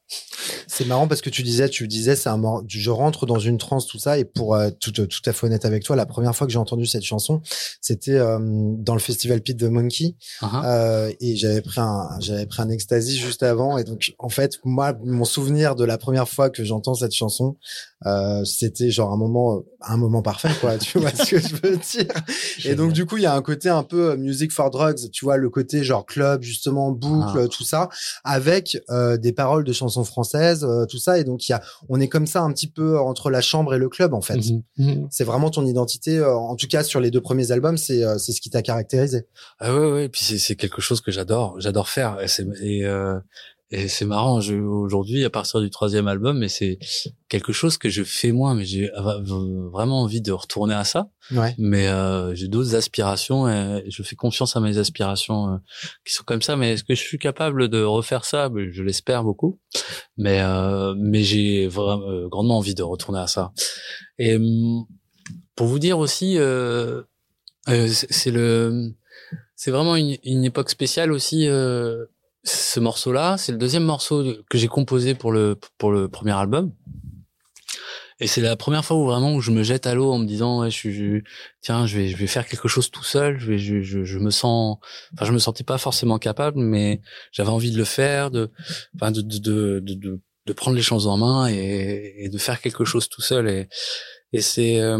C'est 0.67 0.85
marrant 0.85 1.07
parce 1.07 1.21
que 1.21 1.29
tu 1.29 1.43
disais, 1.43 1.69
tu 1.69 1.87
disais, 1.87 2.15
c'est 2.15 2.29
un 2.29 2.37
mor- 2.37 2.63
je 2.67 2.89
rentre 2.89 3.25
dans 3.25 3.39
une 3.39 3.57
transe, 3.57 3.85
tout 3.87 3.99
ça. 3.99 4.17
Et 4.17 4.25
pour 4.25 4.55
euh, 4.55 4.69
tout, 4.79 4.91
tout 4.91 5.21
à 5.25 5.33
fait 5.33 5.45
honnête 5.47 5.65
avec 5.65 5.83
toi, 5.83 5.95
la 5.95 6.05
première 6.05 6.35
fois 6.35 6.47
que 6.47 6.53
j'ai 6.53 6.59
entendu 6.59 6.85
cette 6.85 7.03
chanson, 7.03 7.41
c'était 7.81 8.11
euh, 8.17 8.39
dans 8.41 8.93
le 8.93 8.99
festival 8.99 9.41
Pit 9.41 9.57
the 9.57 9.63
Monkey. 9.63 10.15
Uh-huh. 10.41 10.65
Euh, 10.65 11.11
et 11.19 11.35
j'avais 11.35 11.61
pris 11.61 11.79
un, 11.79 12.09
j'avais 12.19 12.45
pris 12.45 12.61
un 12.61 12.69
ecstasy 12.69 13.17
juste 13.17 13.43
avant. 13.43 13.77
Et 13.77 13.83
donc, 13.83 14.13
en 14.19 14.29
fait, 14.29 14.59
moi, 14.63 14.93
mon 15.03 15.25
souvenir 15.25 15.75
de 15.75 15.85
la 15.85 15.97
première 15.97 16.27
fois 16.27 16.49
que 16.49 16.63
j'entends 16.63 16.95
cette 16.95 17.13
chanson, 17.13 17.57
euh, 18.05 18.43
c'était 18.43 18.91
genre 18.91 19.13
un 19.13 19.17
moment, 19.17 19.63
un 19.81 19.97
moment 19.97 20.21
parfait, 20.21 20.51
quoi. 20.59 20.77
tu 20.77 20.99
vois 20.99 21.11
ce 21.11 21.29
que 21.29 21.39
je 21.39 21.55
veux 21.63 21.77
dire? 21.77 22.11
Et 22.65 22.75
donc, 22.75 22.91
du 22.93 23.05
coup, 23.05 23.17
il 23.17 23.23
y 23.23 23.27
a 23.27 23.33
un 23.35 23.41
côté 23.41 23.69
un 23.69 23.83
peu 23.83 24.15
music 24.17 24.51
for 24.51 24.69
drugs, 24.69 25.09
tu 25.11 25.23
vois, 25.25 25.37
le 25.37 25.49
côté 25.49 25.83
genre 25.83 26.05
club, 26.05 26.41
justement, 26.41 26.91
boucle, 26.91 27.41
Ah. 27.45 27.47
tout 27.47 27.63
ça, 27.63 27.89
avec 28.23 28.77
des 29.19 29.31
paroles 29.33 29.63
de 29.63 29.71
chansons 29.73 30.02
françaises, 30.03 30.63
euh, 30.63 30.85
tout 30.85 30.97
ça. 30.97 31.17
Et 31.17 31.23
donc, 31.23 31.47
il 31.47 31.51
y 31.51 31.55
a, 31.55 31.61
on 31.89 31.99
est 31.99 32.07
comme 32.07 32.27
ça 32.27 32.41
un 32.41 32.51
petit 32.51 32.67
peu 32.67 32.99
entre 32.99 33.29
la 33.29 33.41
chambre 33.41 33.73
et 33.73 33.77
le 33.77 33.89
club, 33.89 34.13
en 34.13 34.21
fait. 34.21 34.37
Mhm. 34.37 34.63
Mhm. 34.77 35.07
C'est 35.11 35.23
vraiment 35.23 35.49
ton 35.49 35.65
identité, 35.65 36.17
euh, 36.17 36.35
en 36.35 36.55
tout 36.55 36.67
cas 36.67 36.83
sur 36.83 36.99
les 36.99 37.11
deux 37.11 37.21
premiers 37.21 37.51
albums, 37.51 37.77
c'est 37.77 38.03
euh, 38.03 38.17
c'est 38.17 38.31
ce 38.31 38.41
qui 38.41 38.49
t'a 38.49 38.61
caractérisé. 38.61 39.27
Ah 39.59 39.73
ouais, 39.73 39.91
ouais. 39.91 40.09
Puis 40.09 40.23
c'est 40.23 40.37
c'est 40.37 40.55
quelque 40.55 40.81
chose 40.81 41.01
que 41.01 41.11
j'adore, 41.11 41.55
j'adore 41.59 41.89
faire. 41.89 42.17
Et, 42.21 42.27
et, 42.61 42.85
euh, 42.85 43.19
Et 43.75 43.87
c'est 43.87 44.05
marrant, 44.05 44.37
aujourd'hui, 44.37 45.25
à 45.25 45.31
partir 45.31 45.59
du 45.59 45.71
troisième 45.71 46.07
album, 46.07 46.37
mais 46.37 46.47
c'est 46.47 46.77
quelque 47.27 47.51
chose 47.51 47.79
que 47.79 47.89
je 47.89 48.03
fais 48.03 48.31
moins, 48.31 48.53
mais 48.53 48.65
j'ai 48.65 48.91
vraiment 49.71 50.03
envie 50.03 50.21
de 50.21 50.31
retourner 50.31 50.75
à 50.75 50.83
ça. 50.83 51.09
Ouais. 51.31 51.55
Mais 51.57 51.87
euh, 51.87 52.35
j'ai 52.35 52.47
d'autres 52.47 52.75
aspirations 52.75 53.49
et 53.49 53.83
je 53.89 54.03
fais 54.03 54.15
confiance 54.15 54.55
à 54.55 54.59
mes 54.59 54.77
aspirations 54.77 55.53
euh, 55.53 55.57
qui 56.05 56.13
sont 56.13 56.23
comme 56.23 56.43
ça. 56.43 56.55
Mais 56.55 56.73
est-ce 56.73 56.83
que 56.83 56.93
je 56.93 57.01
suis 57.01 57.17
capable 57.17 57.67
de 57.67 57.81
refaire 57.81 58.25
ça? 58.25 58.47
Ben, 58.49 58.69
Je 58.71 58.83
l'espère 58.83 59.23
beaucoup. 59.23 59.59
Mais 60.17 60.39
euh, 60.41 60.93
mais 60.95 61.23
j'ai 61.23 61.67
vraiment 61.67 62.07
euh, 62.07 62.27
grandement 62.27 62.59
envie 62.59 62.75
de 62.75 62.83
retourner 62.83 63.21
à 63.21 63.27
ça. 63.27 63.53
Et 64.19 64.35
hum, 64.35 64.85
pour 65.55 65.65
vous 65.65 65.79
dire 65.79 65.97
aussi, 65.97 66.37
euh, 66.37 67.01
euh, 67.69 67.87
c'est 67.87 68.13
c'est 68.13 68.31
le 68.31 68.93
c'est 69.55 69.71
vraiment 69.71 69.95
une, 69.95 70.17
une 70.23 70.43
époque 70.45 70.69
spéciale 70.69 71.11
aussi. 71.11 71.47
Euh, 71.47 72.05
ce 72.43 72.79
morceau-là, 72.79 73.37
c'est 73.37 73.51
le 73.51 73.57
deuxième 73.57 73.83
morceau 73.83 74.23
que 74.49 74.57
j'ai 74.57 74.67
composé 74.67 75.15
pour 75.15 75.31
le 75.31 75.57
pour 75.77 75.91
le 75.91 76.09
premier 76.09 76.33
album. 76.33 76.71
Et 78.19 78.27
c'est 78.27 78.41
la 78.41 78.55
première 78.55 78.85
fois 78.85 78.97
où 78.97 79.05
vraiment 79.05 79.33
où 79.33 79.41
je 79.41 79.51
me 79.51 79.63
jette 79.63 79.87
à 79.87 79.95
l'eau 79.95 80.11
en 80.11 80.19
me 80.19 80.25
disant 80.25 80.61
ouais, 80.61 80.71
je, 80.71 80.89
je- 80.91 81.21
tiens 81.61 81.85
je 81.87 81.97
vais 81.97 82.07
je 82.09 82.17
vais 82.17 82.27
faire 82.27 82.45
quelque 82.47 82.67
chose 82.67 82.89
tout 82.91 83.03
seul. 83.03 83.39
Je 83.39 83.47
vais 83.47 83.57
je, 83.57 83.81
je, 83.81 84.03
je 84.03 84.19
me 84.19 84.29
sens 84.29 84.77
enfin 85.13 85.25
je 85.25 85.31
me 85.31 85.39
sentais 85.39 85.63
pas 85.63 85.77
forcément 85.77 86.19
capable, 86.19 86.59
mais 86.59 87.01
j'avais 87.31 87.49
envie 87.49 87.71
de 87.71 87.77
le 87.77 87.85
faire, 87.85 88.29
de 88.31 88.51
enfin 88.95 89.11
de 89.11 89.21
de, 89.21 89.39
de, 89.39 89.93
de- 89.95 90.21
de 90.45 90.51
prendre 90.53 90.75
les 90.75 90.83
choses 90.83 91.07
en 91.07 91.15
main 91.17 91.47
et, 91.47 92.13
et 92.17 92.27
de 92.29 92.37
faire 92.37 92.59
quelque 92.61 92.83
chose 92.83 93.07
tout 93.09 93.21
seul 93.21 93.47
et 93.49 93.69
et 94.33 94.41
c'est 94.41 94.79
euh, 94.81 94.97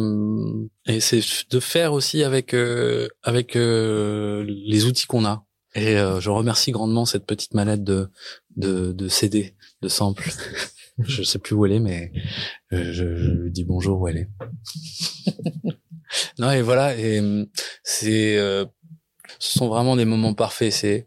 et 0.88 1.00
c'est 1.02 1.22
de 1.50 1.60
faire 1.60 1.94
aussi 1.94 2.24
avec 2.24 2.54
euh, 2.54 3.08
avec 3.24 3.56
euh, 3.56 4.46
les 4.48 4.86
outils 4.86 5.06
qu'on 5.08 5.26
a. 5.26 5.44
Et 5.76 5.98
euh, 5.98 6.20
je 6.20 6.30
remercie 6.30 6.72
grandement 6.72 7.06
cette 7.06 7.26
petite 7.26 7.54
manette 7.54 7.84
de 7.84 8.10
de, 8.56 8.92
de 8.92 9.08
CD, 9.08 9.56
de 9.82 9.88
sample. 9.88 10.32
je 11.00 11.24
sais 11.24 11.40
plus 11.40 11.56
où 11.56 11.66
elle 11.66 11.74
est, 11.74 11.80
mais 11.80 12.12
euh, 12.74 12.92
je, 12.92 13.16
je 13.16 13.32
lui 13.32 13.52
dis 13.52 13.64
bonjour 13.64 14.02
où 14.02 14.08
elle 14.08 14.18
est. 14.18 14.30
non 16.38 16.52
et 16.52 16.62
voilà 16.62 16.96
et 16.96 17.20
euh, 17.20 17.46
c'est 17.84 18.38
euh, 18.38 18.66
ce 19.40 19.58
sont 19.58 19.68
vraiment 19.68 19.96
des 19.96 20.06
moments 20.06 20.34
parfaits. 20.34 20.72
C'est 20.72 21.06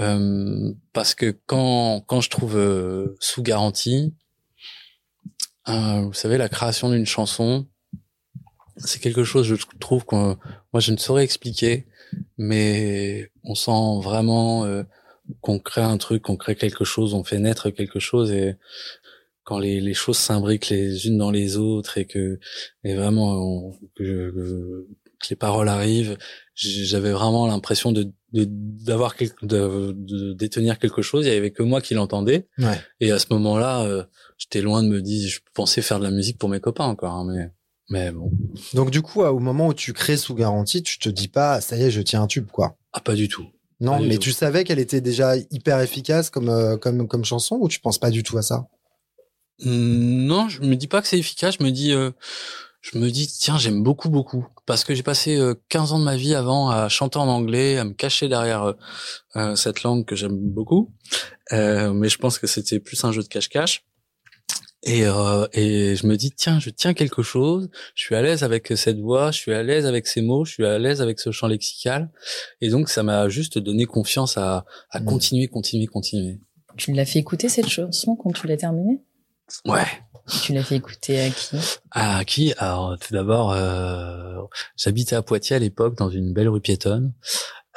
euh, 0.00 0.72
parce 0.92 1.14
que 1.14 1.36
quand 1.46 2.02
quand 2.06 2.20
je 2.20 2.30
trouve 2.30 2.56
euh, 2.56 3.16
sous 3.20 3.42
garantie, 3.42 4.14
euh, 5.68 6.02
vous 6.02 6.12
savez 6.12 6.38
la 6.38 6.48
création 6.48 6.90
d'une 6.90 7.06
chanson, 7.06 7.66
c'est 8.76 9.00
quelque 9.00 9.24
chose 9.24 9.46
je 9.46 9.56
trouve 9.80 10.04
qu'on 10.04 10.38
moi 10.72 10.80
je 10.80 10.92
ne 10.92 10.96
saurais 10.96 11.24
expliquer, 11.24 11.86
mais 12.36 13.30
on 13.44 13.54
sent 13.54 14.00
vraiment 14.02 14.64
euh, 14.64 14.82
qu'on 15.40 15.58
crée 15.58 15.82
un 15.82 15.98
truc, 15.98 16.22
qu'on 16.22 16.36
crée 16.36 16.56
quelque 16.56 16.84
chose, 16.84 17.14
on 17.14 17.24
fait 17.24 17.38
naître 17.38 17.70
quelque 17.70 17.98
chose 17.98 18.30
et 18.32 18.56
quand 19.44 19.58
les, 19.58 19.80
les 19.80 19.94
choses 19.94 20.18
s'imbriquent 20.18 20.68
les 20.68 21.06
unes 21.06 21.18
dans 21.18 21.30
les 21.30 21.56
autres 21.56 21.98
et 21.98 22.04
que 22.06 22.38
et 22.84 22.94
vraiment 22.94 23.32
on- 23.36 23.72
que, 23.96 24.30
que- 24.30 24.86
que 25.20 25.26
les 25.30 25.36
paroles 25.36 25.68
arrivent, 25.68 26.16
j'avais 26.54 27.10
vraiment 27.12 27.46
l'impression 27.46 27.92
de 27.92 28.12
de- 28.32 28.46
d'avoir 28.48 29.16
quelque 29.16 29.44
de, 29.46 29.92
de 29.96 30.34
détenir 30.34 30.78
quelque 30.78 31.00
chose. 31.00 31.24
Il 31.26 31.32
y 31.32 31.36
avait 31.36 31.50
que 31.50 31.62
moi 31.62 31.80
qui 31.80 31.94
l'entendais. 31.94 32.46
Ouais. 32.58 32.78
Et 33.00 33.10
à 33.10 33.18
ce 33.18 33.24
moment-là, 33.30 33.84
euh, 33.84 34.04
j'étais 34.36 34.60
loin 34.60 34.82
de 34.82 34.88
me 34.88 35.00
dire, 35.00 35.26
je 35.28 35.40
pensais 35.54 35.80
faire 35.80 35.98
de 35.98 36.04
la 36.04 36.10
musique 36.10 36.36
pour 36.38 36.50
mes 36.50 36.60
copains 36.60 36.84
encore, 36.84 37.14
hein, 37.14 37.26
mais 37.26 37.50
mais 37.90 38.10
bon, 38.10 38.30
Donc 38.74 38.90
du 38.90 39.02
coup, 39.02 39.22
au 39.22 39.38
moment 39.38 39.68
où 39.68 39.74
tu 39.74 39.92
crées 39.92 40.16
sous 40.16 40.34
garantie, 40.34 40.82
tu 40.82 40.98
te 40.98 41.08
dis 41.08 41.28
pas 41.28 41.60
ça 41.60 41.76
y 41.76 41.82
est, 41.84 41.90
je 41.90 42.00
tiens 42.02 42.22
un 42.22 42.26
tube 42.26 42.48
quoi. 42.50 42.76
ah 42.92 43.00
pas 43.00 43.14
du 43.14 43.28
tout. 43.28 43.46
Non, 43.80 44.00
du 44.00 44.08
mais 44.08 44.14
tout. 44.14 44.22
tu 44.22 44.32
savais 44.32 44.64
qu'elle 44.64 44.80
était 44.80 45.00
déjà 45.00 45.36
hyper 45.50 45.80
efficace 45.80 46.30
comme 46.30 46.48
euh, 46.48 46.76
comme 46.76 47.06
comme 47.08 47.24
chanson 47.24 47.56
ou 47.60 47.68
tu 47.68 47.80
penses 47.80 47.98
pas 47.98 48.10
du 48.10 48.22
tout 48.22 48.36
à 48.38 48.42
ça? 48.42 48.66
Hum, 49.64 50.26
Non, 50.26 50.48
je 50.48 50.60
me 50.62 50.74
dis 50.76 50.86
pas 50.88 51.00
que 51.02 51.08
c'est 51.08 51.18
efficace. 51.18 51.56
Je 51.58 51.64
me 51.64 51.70
dis, 51.70 51.92
euh, 51.92 52.10
je 52.80 52.98
me 52.98 53.10
dis, 53.10 53.26
tiens, 53.26 53.58
j'aime 53.58 53.82
beaucoup, 53.82 54.08
beaucoup, 54.08 54.46
parce 54.66 54.84
que 54.84 54.94
j'ai 54.94 55.02
passé 55.02 55.36
euh, 55.36 55.54
15 55.68 55.92
ans 55.92 55.98
de 55.98 56.04
ma 56.04 56.16
vie 56.16 56.34
avant 56.34 56.70
à 56.70 56.88
chanter 56.88 57.18
en 57.18 57.26
anglais, 57.28 57.78
à 57.78 57.84
me 57.84 57.92
cacher 57.92 58.28
derrière 58.28 58.62
euh, 58.64 58.72
euh, 59.36 59.56
cette 59.56 59.82
langue 59.82 60.04
que 60.04 60.14
j'aime 60.16 60.36
beaucoup. 60.36 60.92
Euh, 61.52 61.92
mais 61.92 62.08
je 62.08 62.18
pense 62.18 62.38
que 62.38 62.46
c'était 62.46 62.78
plus 62.80 63.02
un 63.04 63.12
jeu 63.12 63.22
de 63.22 63.28
cache-cache. 63.28 63.84
Et, 64.88 65.04
euh, 65.04 65.46
et 65.52 65.96
je 65.96 66.06
me 66.06 66.16
dis, 66.16 66.30
tiens, 66.32 66.58
je 66.60 66.70
tiens 66.70 66.94
quelque 66.94 67.22
chose. 67.22 67.68
Je 67.94 68.04
suis 68.04 68.14
à 68.14 68.22
l'aise 68.22 68.42
avec 68.42 68.72
cette 68.74 68.98
voix, 68.98 69.30
je 69.30 69.38
suis 69.38 69.52
à 69.52 69.62
l'aise 69.62 69.84
avec 69.86 70.06
ces 70.06 70.22
mots, 70.22 70.44
je 70.44 70.52
suis 70.52 70.64
à 70.66 70.78
l'aise 70.78 71.02
avec 71.02 71.20
ce 71.20 71.30
champ 71.30 71.46
lexical. 71.46 72.10
Et 72.60 72.70
donc, 72.70 72.88
ça 72.88 73.02
m'a 73.02 73.28
juste 73.28 73.58
donné 73.58 73.84
confiance 73.84 74.38
à, 74.38 74.64
à 74.90 75.00
Mm. 75.00 75.04
continuer, 75.04 75.48
continuer, 75.48 75.86
continuer. 75.86 76.40
Tu 76.76 76.92
l'as 76.92 77.04
fait 77.04 77.18
écouter 77.18 77.48
cette 77.48 77.68
chanson 77.68 78.16
quand 78.16 78.32
tu 78.32 78.46
l'as 78.46 78.56
terminée? 78.56 79.02
Ouais. 79.66 79.86
Tu 80.42 80.52
l'as 80.52 80.62
fait 80.62 80.76
écouter 80.76 81.20
à 81.20 81.30
qui? 81.30 81.56
À 81.90 82.24
qui? 82.24 82.52
Alors 82.58 82.98
tout 82.98 83.12
d'abord, 83.14 83.52
euh, 83.52 84.36
j'habitais 84.76 85.16
à 85.16 85.22
Poitiers 85.22 85.56
à 85.56 85.58
l'époque 85.58 85.96
dans 85.96 86.10
une 86.10 86.32
belle 86.34 86.48
rue 86.48 86.60
piétonne, 86.60 87.14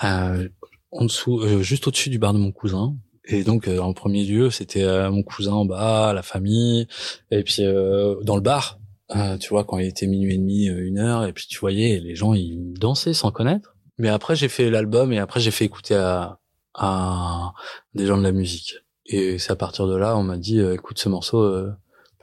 euh, 0.04 0.50
en 0.92 1.06
dessous, 1.06 1.40
euh, 1.40 1.62
juste 1.64 1.88
au-dessus 1.88 2.10
du 2.10 2.20
bar 2.20 2.34
de 2.34 2.40
mon 2.40 2.52
cousin. 2.52 2.96
Et 3.26 3.44
donc 3.44 3.68
euh, 3.68 3.80
en 3.80 3.94
premier 3.94 4.24
lieu, 4.26 4.50
c'était 4.50 4.84
euh, 4.84 5.12
mon 5.12 5.24
cousin 5.24 5.54
en 5.54 5.66
bas, 5.66 6.12
la 6.14 6.24
famille, 6.24 6.88
et 7.30 7.44
puis 7.44 7.58
euh, 7.64 8.16
dans 8.24 8.36
le 8.36 8.42
bar, 8.42 8.80
euh, 9.16 9.38
tu 9.38 9.50
vois, 9.50 9.64
quand 9.64 9.78
il 9.78 9.86
était 9.88 10.08
minuit 10.08 10.34
et 10.36 10.38
demi, 10.38 10.70
euh, 10.70 10.86
une 10.86 10.98
heure, 11.00 11.26
et 11.26 11.34
puis 11.34 11.46
tu 11.48 11.60
voyais 11.60 12.00
les 12.00 12.16
gens 12.16 12.34
ils 12.34 12.74
dansaient 12.74 13.14
sans 13.14 13.32
connaître. 13.32 13.76
Mais 13.98 14.10
après 14.10 14.36
j'ai 14.36 14.48
fait 14.50 14.70
l'album 14.72 15.14
et 15.14 15.20
après 15.20 15.40
j'ai 15.40 15.52
fait 15.52 15.66
écouter 15.66 15.96
à, 15.96 16.40
à 16.74 17.54
des 17.94 18.08
gens 18.08 18.18
de 18.18 18.24
la 18.24 18.32
musique. 18.32 18.76
Et 19.06 19.38
c'est 19.40 19.52
à 19.52 19.56
partir 19.56 19.88
de 19.88 19.96
là, 19.96 20.18
on 20.18 20.24
m'a 20.24 20.38
dit, 20.38 20.60
euh, 20.60 20.74
écoute 20.74 20.98
ce 20.98 21.10
morceau, 21.10 21.42
euh, 21.42 21.72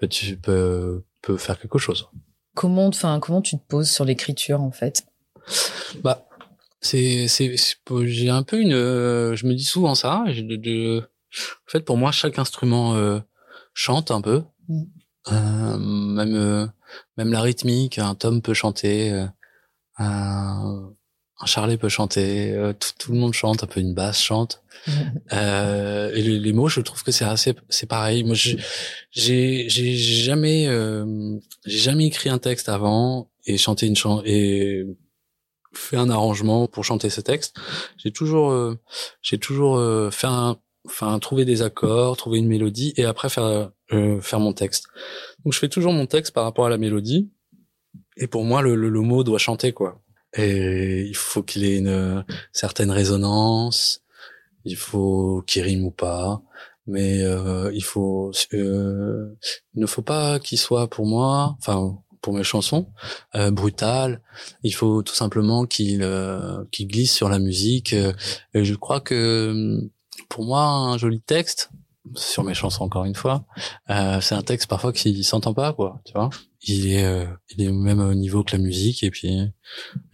peut- 0.00 0.08
tu 0.08 0.36
peux, 0.36 1.04
peux 1.22 1.36
faire 1.36 1.60
quelque 1.60 1.78
chose. 1.78 2.08
Comment, 2.54 2.86
enfin, 2.86 3.20
comment 3.20 3.42
tu 3.42 3.56
te 3.56 3.62
poses 3.68 3.90
sur 3.90 4.04
l'écriture 4.04 4.60
en 4.62 4.72
fait? 4.72 5.04
Bah, 6.02 6.26
c'est, 6.80 7.28
c'est, 7.28 7.54
j'ai 8.04 8.28
un 8.30 8.42
peu 8.42 8.60
une, 8.60 8.72
euh, 8.74 9.34
je 9.36 9.46
me 9.46 9.54
dis 9.54 9.64
souvent 9.64 9.94
ça. 9.94 10.24
De, 10.28 10.56
de- 10.56 11.00
en 11.00 11.70
fait, 11.70 11.80
pour 11.84 11.96
moi, 11.96 12.12
chaque 12.12 12.38
instrument 12.38 12.94
euh, 12.96 13.18
chante 13.74 14.10
un 14.10 14.20
peu. 14.20 14.42
Mm. 14.68 14.82
Euh, 15.32 15.76
même, 15.78 16.34
euh, 16.34 16.66
même 17.16 17.32
la 17.32 17.42
rythmique, 17.42 17.98
un 17.98 18.14
tom 18.14 18.40
peut 18.40 18.54
chanter, 18.54 19.12
euh, 19.12 19.26
un, 19.98 20.90
un 21.40 21.46
charlet 21.46 21.76
peut 21.76 21.88
chanter, 21.88 22.54
tout, 22.80 22.88
tout 22.98 23.12
le 23.12 23.18
monde 23.18 23.34
chante, 23.34 23.62
un 23.62 23.66
peu 23.66 23.80
une 23.80 23.94
basse 23.94 24.20
chante. 24.22 24.62
Euh, 25.32 26.10
et 26.14 26.22
les, 26.22 26.38
les 26.38 26.52
mots, 26.54 26.68
je 26.68 26.80
trouve 26.80 27.02
que 27.02 27.10
c'est 27.12 27.24
assez, 27.24 27.54
c'est 27.68 27.86
pareil. 27.86 28.24
Moi, 28.24 28.34
je- 28.34 28.56
j'ai, 29.10 29.68
j'ai 29.68 29.94
jamais, 29.96 30.66
euh, 30.68 31.36
j'ai 31.66 31.78
jamais 31.78 32.06
écrit 32.06 32.30
un 32.30 32.38
texte 32.38 32.70
avant 32.70 33.30
et 33.44 33.58
chanté 33.58 33.86
une 33.86 33.96
chanson 33.96 34.22
et 34.24 34.86
fait 35.78 35.96
un 35.96 36.10
arrangement 36.10 36.66
pour 36.66 36.84
chanter 36.84 37.10
ce 37.10 37.20
texte. 37.20 37.56
J'ai 37.96 38.10
toujours, 38.12 38.50
euh, 38.50 38.78
j'ai 39.22 39.38
toujours 39.38 39.76
euh, 39.76 40.10
fait 40.10 40.26
un, 40.26 40.56
enfin 40.86 41.18
trouver 41.18 41.44
des 41.44 41.62
accords, 41.62 42.16
trouver 42.16 42.38
une 42.38 42.48
mélodie 42.48 42.92
et 42.96 43.04
après 43.04 43.28
faire 43.28 43.70
euh, 43.92 44.20
faire 44.20 44.40
mon 44.40 44.52
texte. 44.52 44.86
Donc 45.44 45.52
je 45.52 45.58
fais 45.58 45.68
toujours 45.68 45.92
mon 45.92 46.06
texte 46.06 46.34
par 46.34 46.44
rapport 46.44 46.66
à 46.66 46.70
la 46.70 46.78
mélodie. 46.78 47.30
Et 48.16 48.26
pour 48.26 48.44
moi, 48.44 48.62
le, 48.62 48.74
le, 48.74 48.88
le 48.88 49.00
mot 49.00 49.24
doit 49.24 49.38
chanter 49.38 49.72
quoi. 49.72 50.00
Et 50.36 51.06
il 51.06 51.16
faut 51.16 51.42
qu'il 51.42 51.64
ait 51.64 51.78
une 51.78 51.88
euh, 51.88 52.22
certaine 52.52 52.90
résonance. 52.90 54.02
Il 54.64 54.76
faut 54.76 55.42
qu'il 55.46 55.62
rime 55.62 55.84
ou 55.84 55.90
pas. 55.90 56.42
Mais 56.86 57.22
euh, 57.22 57.70
il 57.74 57.84
faut, 57.84 58.32
euh, 58.54 59.36
il 59.74 59.80
ne 59.80 59.86
faut 59.86 60.02
pas 60.02 60.38
qu'il 60.38 60.58
soit 60.58 60.88
pour 60.88 61.04
moi, 61.04 61.54
enfin 61.58 61.98
pour 62.20 62.34
mes 62.34 62.44
chansons, 62.44 62.88
euh, 63.34 63.50
brutal. 63.50 64.20
Il 64.62 64.74
faut 64.74 65.02
tout 65.02 65.14
simplement 65.14 65.64
qu'il 65.66 66.02
euh, 66.02 66.64
qu'il 66.70 66.88
glisse 66.88 67.14
sur 67.14 67.28
la 67.28 67.38
musique. 67.38 67.92
euh, 67.92 68.12
et 68.54 68.64
je 68.64 68.74
crois 68.74 69.00
que 69.00 69.50
hum, 69.50 69.90
pour 70.28 70.44
moi, 70.44 70.62
un 70.64 70.98
joli 70.98 71.20
texte 71.20 71.70
sur 72.14 72.42
mes 72.42 72.54
chansons 72.54 72.84
encore 72.84 73.04
une 73.04 73.14
fois, 73.14 73.44
euh, 73.90 74.20
c'est 74.22 74.34
un 74.34 74.42
texte 74.42 74.66
parfois 74.68 74.92
qui 74.92 75.22
s'entend 75.24 75.52
pas 75.52 75.72
quoi, 75.74 76.00
tu 76.06 76.12
vois. 76.14 76.30
Il 76.62 76.90
est 76.90 77.04
euh, 77.04 77.26
il 77.50 77.62
est 77.62 77.68
au 77.68 77.74
même 77.74 78.12
niveau 78.14 78.42
que 78.42 78.56
la 78.56 78.62
musique 78.62 79.02
et 79.02 79.10
puis 79.10 79.38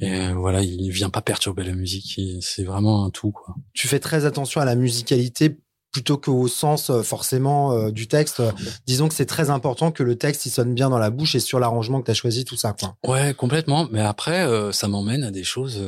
et 0.01 0.33
voilà, 0.33 0.63
il 0.63 0.91
vient 0.91 1.11
pas 1.11 1.23
perturber 1.23 1.65
la 1.65 1.73
musique. 1.73 2.21
C'est 2.41 2.65
vraiment 2.65 3.05
un 3.05 3.11
tout 3.11 3.31
quoi. 3.31 3.55
Tu 3.73 3.89
fais 3.89 4.01
très 4.01 4.25
attention 4.27 4.61
à 4.61 4.65
la 4.65 4.75
musicalité 4.75 5.57
plutôt 5.95 6.19
qu'au 6.19 6.49
sens 6.49 6.91
euh, 6.91 7.03
forcément 7.03 7.73
euh, 7.73 7.91
du 7.93 8.09
texte. 8.09 8.41
Euh, 8.41 8.51
Disons 8.87 9.09
que 9.09 9.15
c'est 9.15 9.27
très 9.27 9.49
important 9.49 9.93
que 9.93 10.03
le 10.03 10.17
texte 10.17 10.45
il 10.45 10.51
sonne 10.51 10.75
bien 10.75 10.91
dans 10.91 10.99
la 10.99 11.11
bouche 11.11 11.37
et 11.37 11.41
sur 11.41 11.61
l'arrangement 11.61 12.01
que 12.01 12.07
tu 12.07 12.11
as 12.11 12.15
choisi 12.15 12.45
tout 12.45 12.57
ça 12.57 12.75
quoi. 12.79 12.97
Ouais, 13.07 13.33
complètement. 13.33 13.89
Mais 13.93 14.01
après, 14.03 14.47
ça 14.73 14.89
m'emmène 14.89 15.23
à 15.23 15.31
des 15.31 15.45
choses 15.45 15.81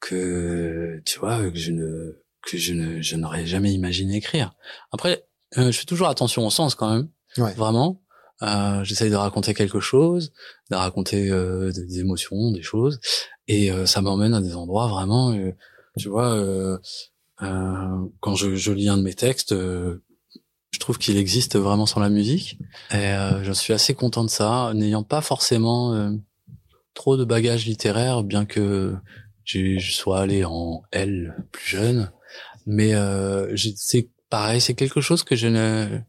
que 0.00 1.00
tu 1.04 1.18
vois 1.18 1.50
que 1.50 1.58
je 1.58 1.72
ne 1.72 2.22
que 2.42 2.58
je 2.58 2.74
ne 2.74 3.00
je 3.00 3.16
n'aurais 3.16 3.46
jamais 3.46 3.72
imaginé 3.72 4.16
écrire. 4.16 4.54
Après, 4.92 5.24
je 5.56 5.72
fais 5.72 5.86
toujours 5.86 6.08
attention 6.08 6.46
au 6.46 6.50
sens 6.50 6.74
quand 6.74 6.92
même. 6.94 7.08
Ouais. 7.38 7.54
Vraiment. 7.54 8.02
Euh, 8.42 8.84
J'essaye 8.84 9.10
de 9.10 9.16
raconter 9.16 9.54
quelque 9.54 9.80
chose, 9.80 10.32
de 10.70 10.76
raconter 10.76 11.30
euh, 11.30 11.72
des 11.72 12.00
émotions, 12.00 12.52
des 12.52 12.62
choses, 12.62 13.00
et 13.48 13.72
euh, 13.72 13.86
ça 13.86 14.02
m'emmène 14.02 14.34
à 14.34 14.42
des 14.42 14.54
endroits 14.54 14.88
vraiment, 14.88 15.34
tu 15.98 16.08
vois, 16.08 16.78
quand 17.38 18.34
je, 18.34 18.54
je, 18.56 18.72
lis 18.72 18.88
un 18.88 18.96
de 18.96 19.02
mes 19.02 19.14
textes, 19.14 19.52
euh, 19.52 20.02
je 20.72 20.78
trouve 20.78 20.98
qu'il 20.98 21.16
existe 21.16 21.56
vraiment 21.56 21.86
sans 21.86 22.00
la 22.00 22.08
musique. 22.08 22.58
Et 22.90 22.96
euh, 22.96 23.44
je 23.44 23.52
suis 23.52 23.72
assez 23.72 23.94
content 23.94 24.24
de 24.24 24.30
ça, 24.30 24.72
n'ayant 24.74 25.02
pas 25.02 25.20
forcément 25.20 25.94
euh, 25.94 26.10
trop 26.94 27.16
de 27.16 27.24
bagages 27.24 27.66
littéraires, 27.66 28.22
bien 28.22 28.44
que 28.44 28.94
je 29.44 29.78
sois 29.92 30.20
allé 30.20 30.44
en 30.44 30.82
L 30.92 31.36
plus 31.52 31.66
jeune. 31.66 32.10
Mais 32.66 32.94
c'est 33.76 34.10
pareil, 34.28 34.60
c'est 34.60 34.74
quelque 34.74 35.00
chose 35.00 35.22
que 35.22 35.36
je 35.36 35.46
ne 35.46 36.00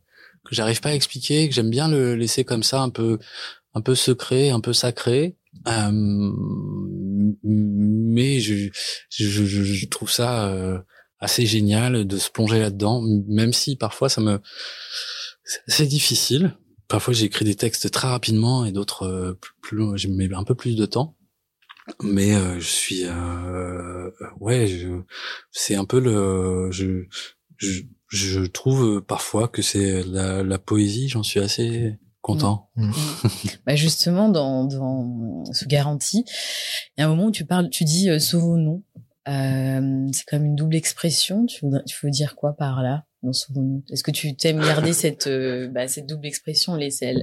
que 0.43 0.55
j'arrive 0.55 0.79
pas 0.79 0.89
à 0.89 0.93
expliquer, 0.93 1.48
que 1.48 1.53
j'aime 1.53 1.69
bien 1.69 1.89
le 1.89 2.15
laisser 2.15 2.46
comme 2.46 2.63
ça, 2.63 2.81
un 2.81 2.89
peu 2.89 3.19
un 3.75 3.81
peu 3.81 3.93
secret, 3.93 4.50
un 4.50 4.60
peu 4.60 4.74
sacré. 4.74 5.36
Euh, 5.67 6.31
mais 7.43 8.39
je, 8.39 8.69
je, 9.10 9.46
je, 9.46 9.86
trouve 9.88 10.10
ça 10.10 10.50
euh, 10.50 10.79
assez 11.19 11.45
génial 11.45 12.05
de 12.05 12.17
se 12.17 12.29
plonger 12.29 12.59
là-dedans, 12.59 13.01
même 13.27 13.53
si 13.53 13.75
parfois 13.75 14.09
ça 14.09 14.21
me 14.21 14.39
c'est 15.67 15.88
difficile. 15.88 16.57
Parfois 16.88 17.13
j'écris 17.13 17.45
des 17.45 17.55
textes 17.55 17.91
très 17.91 18.07
rapidement 18.07 18.65
et 18.65 18.71
d'autres 18.71 19.03
euh, 19.03 19.33
plus, 19.33 19.53
plus 19.62 19.97
je 19.97 20.07
mets 20.07 20.33
un 20.33 20.43
peu 20.43 20.55
plus 20.55 20.75
de 20.75 20.86
temps. 20.86 21.15
Mais 22.03 22.36
euh, 22.36 22.59
je 22.59 22.67
suis 22.67 23.03
euh, 23.05 24.09
ouais, 24.39 24.67
c'est 25.51 25.75
un 25.75 25.86
peu 25.86 26.00
le 26.00 26.69
je, 26.71 27.05
je 27.57 27.81
je 28.09 28.41
trouve 28.41 29.01
parfois 29.01 29.47
que 29.47 29.62
c'est 29.62 30.03
la, 30.03 30.43
la 30.43 30.59
poésie, 30.59 31.09
j'en 31.09 31.24
suis 31.24 31.39
assez 31.39 31.97
content. 32.21 32.69
Mm. 32.75 32.89
Mm. 32.89 32.93
bah 33.65 33.75
justement, 33.75 34.29
dans, 34.29 34.65
dans 34.65 35.45
ce 35.51 35.65
garantie, 35.65 36.25
il 36.97 37.01
y 37.01 37.03
a 37.03 37.07
un 37.07 37.09
moment 37.09 37.27
où 37.27 37.31
tu 37.31 37.45
parles, 37.45 37.69
tu 37.69 37.83
dis 37.83 38.09
euh, 38.09 38.19
sauvons-nous. 38.19 38.83
Euh, 39.27 40.07
c'est 40.13 40.24
quand 40.25 40.38
même 40.38 40.46
une 40.46 40.55
double 40.55 40.75
expression. 40.75 41.46
Tu 41.46 41.65
veux, 41.65 41.84
tu 41.86 41.98
veux 42.03 42.12
dire 42.12 42.36
quoi 42.36 42.53
par 42.53 42.81
là 42.81 43.05
dans 43.24 43.34
sauvons-nous 43.34 43.84
Est-ce 43.91 44.03
que 44.03 44.12
tu 44.12 44.36
t'aimes 44.36 44.60
garder 44.60 44.93
cette 44.93 45.27
euh, 45.27 45.67
bah, 45.67 45.88
cette 45.88 46.07
double 46.07 46.25
expression, 46.27 46.75
laisser 46.75 47.15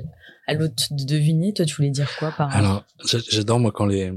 à 0.47 0.55
l'autre 0.55 0.85
de 0.91 1.05
deviner 1.05 1.53
Toi, 1.53 1.65
tu 1.65 1.75
voulais 1.77 1.91
dire 1.91 2.11
quoi 2.19 2.33
par 2.33 2.49
là? 2.49 2.57
Alors, 2.57 2.85
j'adore 3.31 3.59
moi 3.59 3.73
quand 3.73 3.87
les 3.87 4.13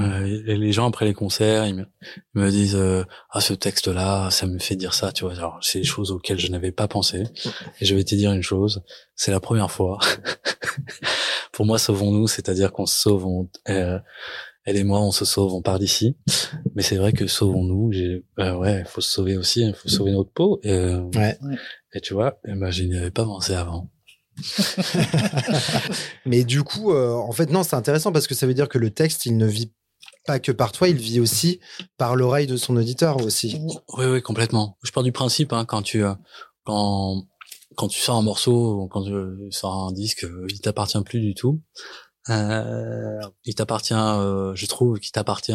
euh, 0.00 0.42
les 0.44 0.72
gens 0.72 0.88
après 0.88 1.06
les 1.06 1.14
concerts, 1.14 1.66
ils 1.66 1.86
me, 2.34 2.50
disent 2.50 2.76
euh, 2.76 3.04
ah 3.30 3.40
ce 3.40 3.54
texte-là, 3.54 4.30
ça 4.30 4.46
me 4.46 4.58
fait 4.58 4.76
dire 4.76 4.92
ça, 4.92 5.12
tu 5.12 5.24
vois. 5.24 5.34
Alors 5.34 5.58
c'est 5.62 5.80
des 5.80 5.84
choses 5.84 6.10
auxquelles 6.10 6.38
je 6.38 6.50
n'avais 6.50 6.72
pas 6.72 6.88
pensé. 6.88 7.24
Et 7.80 7.86
je 7.86 7.94
vais 7.94 8.04
te 8.04 8.14
dire 8.14 8.32
une 8.32 8.42
chose, 8.42 8.82
c'est 9.14 9.30
la 9.30 9.40
première 9.40 9.70
fois. 9.70 9.98
Pour 11.52 11.64
moi, 11.64 11.78
sauvons-nous, 11.78 12.28
c'est-à-dire 12.28 12.72
qu'on 12.72 12.86
se 12.86 13.00
sauve. 13.00 13.26
On, 13.26 13.48
elle 14.68 14.76
et 14.76 14.84
moi, 14.84 15.00
on 15.00 15.10
se 15.10 15.24
sauve, 15.24 15.54
on 15.54 15.62
part 15.62 15.78
d'ici. 15.78 16.16
Mais 16.74 16.82
c'est 16.82 16.96
vrai 16.96 17.12
que 17.12 17.26
sauvons-nous, 17.26 17.92
j'ai, 17.92 18.24
ouais, 18.36 18.80
il 18.80 18.86
faut 18.86 19.00
se 19.00 19.10
sauver 19.10 19.36
aussi, 19.36 19.62
il 19.62 19.74
faut 19.74 19.88
sauver 19.88 20.12
notre 20.12 20.30
peau. 20.30 20.60
Et, 20.62 20.94
ouais. 21.16 21.38
et 21.94 22.00
tu 22.00 22.14
vois, 22.14 22.38
eh 22.46 22.54
ben, 22.54 22.70
je 22.70 22.82
n'y 22.84 22.96
avais 22.96 23.10
pas 23.10 23.24
pensé 23.24 23.54
avant. 23.54 23.90
Mais 26.26 26.44
du 26.44 26.62
coup, 26.62 26.92
en 26.94 27.32
fait, 27.32 27.50
non, 27.50 27.62
c'est 27.62 27.76
intéressant 27.76 28.12
parce 28.12 28.26
que 28.26 28.34
ça 28.34 28.46
veut 28.46 28.54
dire 28.54 28.68
que 28.68 28.78
le 28.78 28.90
texte, 28.90 29.26
il 29.26 29.36
ne 29.36 29.46
vit 29.46 29.72
pas 30.28 30.38
que 30.38 30.52
par 30.52 30.72
toi, 30.72 30.88
il 30.88 30.96
vit 30.96 31.20
aussi 31.20 31.58
par 31.96 32.14
l'oreille 32.14 32.46
de 32.46 32.58
son 32.58 32.76
auditeur 32.76 33.16
aussi. 33.24 33.58
Oui, 33.96 34.04
oui, 34.04 34.22
complètement. 34.22 34.76
Je 34.82 34.92
pars 34.92 35.02
du 35.02 35.10
principe 35.10 35.54
hein, 35.54 35.64
quand 35.64 35.82
tu 35.82 36.04
euh, 36.04 36.14
quand 36.64 37.24
quand 37.76 37.88
tu 37.88 37.98
sors 37.98 38.16
un 38.16 38.22
morceau, 38.22 38.88
quand 38.90 39.04
tu 39.04 39.12
sors 39.50 39.86
un 39.88 39.92
disque, 39.92 40.24
euh, 40.24 40.46
il 40.50 40.60
t'appartient 40.60 41.00
plus 41.02 41.20
du 41.20 41.34
tout. 41.34 41.62
Euh, 42.30 43.20
il 43.44 43.54
t'appartient, 43.54 43.94
euh, 43.94 44.54
je 44.54 44.66
trouve, 44.66 44.98
qu'il 44.98 45.12
t'appartient 45.12 45.52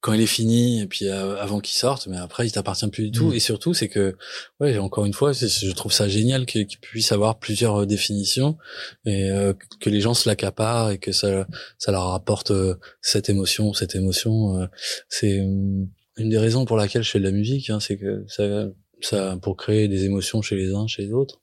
quand 0.00 0.12
il 0.12 0.20
est 0.20 0.26
fini 0.26 0.80
et 0.80 0.86
puis 0.86 1.08
euh, 1.08 1.36
avant 1.38 1.60
qu'il 1.60 1.76
sorte 1.76 2.06
mais 2.06 2.16
après 2.16 2.46
il 2.46 2.52
t'appartient 2.52 2.88
plus 2.88 3.10
du 3.10 3.10
tout 3.10 3.30
mm. 3.30 3.34
et 3.34 3.40
surtout 3.40 3.74
c'est 3.74 3.88
que 3.88 4.16
ouais 4.60 4.78
encore 4.78 5.04
une 5.06 5.12
fois 5.12 5.32
je 5.32 5.72
trouve 5.72 5.92
ça 5.92 6.08
génial 6.08 6.46
qu'il 6.46 6.66
puisse 6.80 7.10
avoir 7.10 7.38
plusieurs 7.38 7.82
euh, 7.82 7.86
définitions 7.86 8.56
et 9.04 9.30
euh, 9.30 9.54
que 9.80 9.90
les 9.90 10.00
gens 10.00 10.14
se 10.14 10.28
l'accaparent 10.28 10.90
et 10.90 10.98
que 10.98 11.10
ça 11.10 11.46
ça 11.78 11.90
leur 11.90 12.12
apporte 12.12 12.52
cette 13.00 13.28
émotion 13.28 13.72
cette 13.72 13.96
émotion 13.96 14.68
c'est 15.08 15.36
une 15.36 15.88
des 16.16 16.38
raisons 16.38 16.64
pour 16.64 16.76
laquelle 16.76 17.02
je 17.02 17.10
fais 17.10 17.18
de 17.18 17.24
la 17.24 17.32
musique 17.32 17.68
hein, 17.70 17.80
c'est 17.80 17.96
que 17.96 18.24
ça 18.28 18.68
ça 19.00 19.36
pour 19.42 19.56
créer 19.56 19.88
des 19.88 20.04
émotions 20.04 20.42
chez 20.42 20.54
les 20.54 20.72
uns 20.74 20.86
chez 20.86 21.02
les 21.02 21.12
autres 21.12 21.40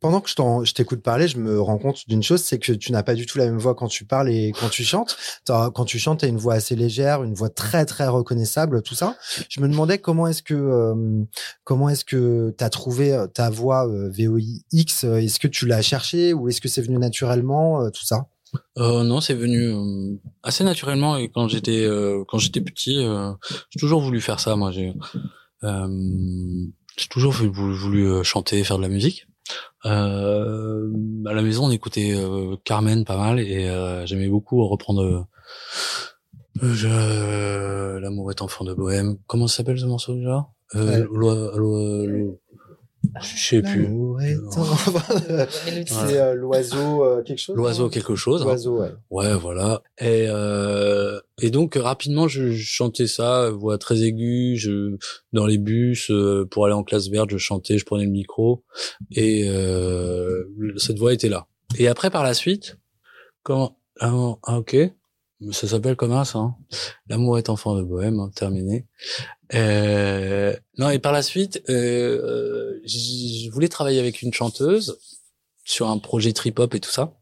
pendant 0.00 0.20
que 0.20 0.28
je 0.28 0.72
t'écoute 0.72 1.02
parler, 1.02 1.28
je 1.28 1.38
me 1.38 1.60
rends 1.60 1.78
compte 1.78 2.08
d'une 2.08 2.22
chose, 2.22 2.42
c'est 2.42 2.58
que 2.58 2.72
tu 2.72 2.92
n'as 2.92 3.02
pas 3.02 3.14
du 3.14 3.26
tout 3.26 3.38
la 3.38 3.46
même 3.46 3.58
voix 3.58 3.74
quand 3.74 3.88
tu 3.88 4.04
parles 4.04 4.30
et 4.30 4.52
quand 4.52 4.68
tu 4.68 4.84
chantes. 4.84 5.16
Quand 5.46 5.84
tu 5.84 5.98
chantes, 5.98 6.20
tu 6.20 6.24
as 6.24 6.28
une 6.28 6.36
voix 6.36 6.54
assez 6.54 6.76
légère, 6.76 7.22
une 7.22 7.34
voix 7.34 7.48
très 7.48 7.86
très 7.86 8.06
reconnaissable, 8.08 8.82
tout 8.82 8.94
ça. 8.94 9.16
Je 9.48 9.60
me 9.60 9.68
demandais 9.68 9.98
comment 9.98 10.26
est-ce 10.26 10.42
que 10.42 10.54
euh, 10.54 11.24
comment 11.64 11.88
est-ce 11.88 12.04
que 12.04 12.54
tu 12.56 12.64
as 12.64 12.70
trouvé 12.70 13.12
euh, 13.12 13.26
ta 13.26 13.50
voix 13.50 13.88
euh, 13.88 14.10
VOIX 14.10 15.04
Est-ce 15.04 15.38
que 15.38 15.48
tu 15.48 15.66
l'as 15.66 15.82
cherché 15.82 16.34
ou 16.34 16.48
est-ce 16.48 16.60
que 16.60 16.68
c'est 16.68 16.82
venu 16.82 16.98
naturellement 16.98 17.90
tout 17.90 18.04
ça? 18.04 18.26
Non, 18.76 19.20
c'est 19.20 19.34
venu 19.34 20.18
assez 20.42 20.64
naturellement 20.64 21.16
et 21.16 21.28
quand 21.28 21.48
j'étais 21.48 21.86
quand 22.28 22.38
j'étais 22.38 22.60
petit, 22.60 23.04
j'ai 23.70 23.80
toujours 23.80 24.00
voulu 24.00 24.20
faire 24.20 24.40
ça. 24.40 24.56
Moi, 24.56 24.72
j'ai 24.72 24.94
toujours 27.10 27.32
voulu 27.32 28.24
chanter, 28.24 28.62
faire 28.64 28.78
de 28.78 28.82
la 28.82 28.88
musique. 28.88 29.26
Euh, 29.84 30.92
à 31.26 31.32
la 31.32 31.42
maison, 31.42 31.66
on 31.66 31.70
écoutait 31.70 32.14
euh, 32.14 32.56
Carmen 32.64 33.04
pas 33.04 33.16
mal 33.16 33.40
et 33.40 33.68
euh, 33.68 34.04
j'aimais 34.06 34.28
beaucoup 34.28 34.66
reprendre 34.66 35.26
euh, 36.62 38.00
L'amour 38.00 38.30
est 38.30 38.42
enfant 38.42 38.64
de 38.64 38.74
bohème. 38.74 39.16
Comment 39.26 39.46
s'appelle 39.46 39.78
ce 39.78 39.86
morceau 39.86 40.14
déjà? 40.14 40.46
Euh, 40.74 41.06
je 43.22 43.38
sais 43.38 43.62
plus. 43.62 43.88
c'est 45.86 46.18
euh, 46.18 46.34
l'oiseau 46.34 47.04
euh, 47.04 47.22
quelque 47.22 47.38
chose. 47.38 47.56
L'oiseau 47.56 47.88
quelque 47.88 48.14
chose. 48.14 48.42
Hein. 48.42 48.46
L'oiseau, 48.46 48.80
ouais. 48.80 48.92
Ouais, 49.10 49.34
voilà. 49.34 49.82
Et 49.98 50.26
euh, 50.28 51.20
et 51.40 51.50
donc 51.50 51.74
rapidement, 51.74 52.28
je, 52.28 52.52
chantais 52.52 53.06
ça, 53.06 53.50
voix 53.50 53.78
très 53.78 54.02
aiguë. 54.02 54.56
Je 54.56 54.96
dans 55.32 55.46
les 55.46 55.58
bus 55.58 56.10
pour 56.50 56.66
aller 56.66 56.74
en 56.74 56.84
classe 56.84 57.08
verte, 57.08 57.30
je 57.30 57.38
chantais, 57.38 57.78
je 57.78 57.84
prenais 57.84 58.04
le 58.04 58.10
micro 58.10 58.64
et 59.10 59.48
cette 60.76 60.98
voix 60.98 61.12
était 61.12 61.28
là. 61.28 61.46
Et 61.78 61.88
après, 61.88 62.10
par 62.10 62.22
la 62.22 62.34
suite, 62.34 62.78
quand 63.42 63.76
ah, 64.00 64.36
ah 64.42 64.58
ok, 64.58 64.76
ça 65.52 65.68
s'appelle 65.68 65.96
comme 65.96 66.24
ça. 66.24 66.38
Hein. 66.38 66.56
L'amour 67.08 67.38
est 67.38 67.48
enfant 67.48 67.76
de 67.76 67.82
bohème, 67.82 68.20
hein, 68.20 68.30
terminé. 68.34 68.86
Euh, 69.54 70.56
non, 70.78 70.90
et 70.90 70.98
par 70.98 71.12
la 71.12 71.22
suite, 71.22 71.62
euh, 71.68 72.80
je 72.84 73.50
voulais 73.50 73.68
travailler 73.68 74.00
avec 74.00 74.22
une 74.22 74.32
chanteuse 74.32 74.98
sur 75.64 75.88
un 75.88 75.98
projet 75.98 76.32
trip-hop 76.32 76.74
et 76.74 76.80
tout 76.80 76.90
ça. 76.90 77.12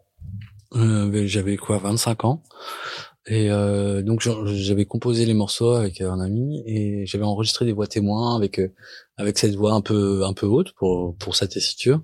Euh, 0.75 1.27
j'avais 1.27 1.57
quoi, 1.57 1.79
25 1.79 2.25
ans. 2.25 2.43
Et 3.27 3.51
euh, 3.51 4.03
donc 4.03 4.21
j'avais 4.21 4.85
composé 4.85 5.25
les 5.25 5.33
morceaux 5.33 5.73
avec 5.73 6.03
un 6.03 6.21
ami 6.21 6.63
et 6.67 7.07
j'avais 7.07 7.25
enregistré 7.25 7.65
des 7.65 7.73
voix 7.73 7.87
témoins 7.87 8.37
avec 8.37 8.59
euh, 8.59 8.75
avec 9.17 9.39
cette 9.39 9.55
voix 9.55 9.73
un 9.73 9.81
peu 9.81 10.25
un 10.25 10.35
peu 10.35 10.45
haute 10.47 10.73
pour 10.73 11.17
pour 11.17 11.35
sa 11.35 11.49
tessiture. 11.49 12.03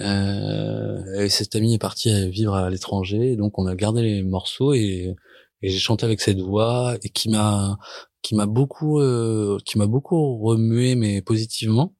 Euh, 0.00 1.20
et 1.20 1.28
cet 1.28 1.56
ami 1.56 1.74
est 1.74 1.78
parti 1.78 2.30
vivre 2.30 2.54
à 2.54 2.70
l'étranger, 2.70 3.36
donc 3.36 3.58
on 3.58 3.66
a 3.66 3.74
gardé 3.74 4.00
les 4.00 4.22
morceaux 4.22 4.72
et, 4.72 5.14
et 5.62 5.70
j'ai 5.70 5.78
chanté 5.78 6.04
avec 6.04 6.20
cette 6.20 6.40
voix 6.40 6.96
et 7.02 7.08
qui 7.08 7.28
m'a 7.28 7.78
qui 8.22 8.34
m'a 8.34 8.46
beaucoup 8.46 9.00
euh, 9.00 9.58
qui 9.64 9.78
m'a 9.78 9.86
beaucoup 9.86 10.38
remué 10.38 10.96
mais 10.96 11.22
positivement 11.22 11.94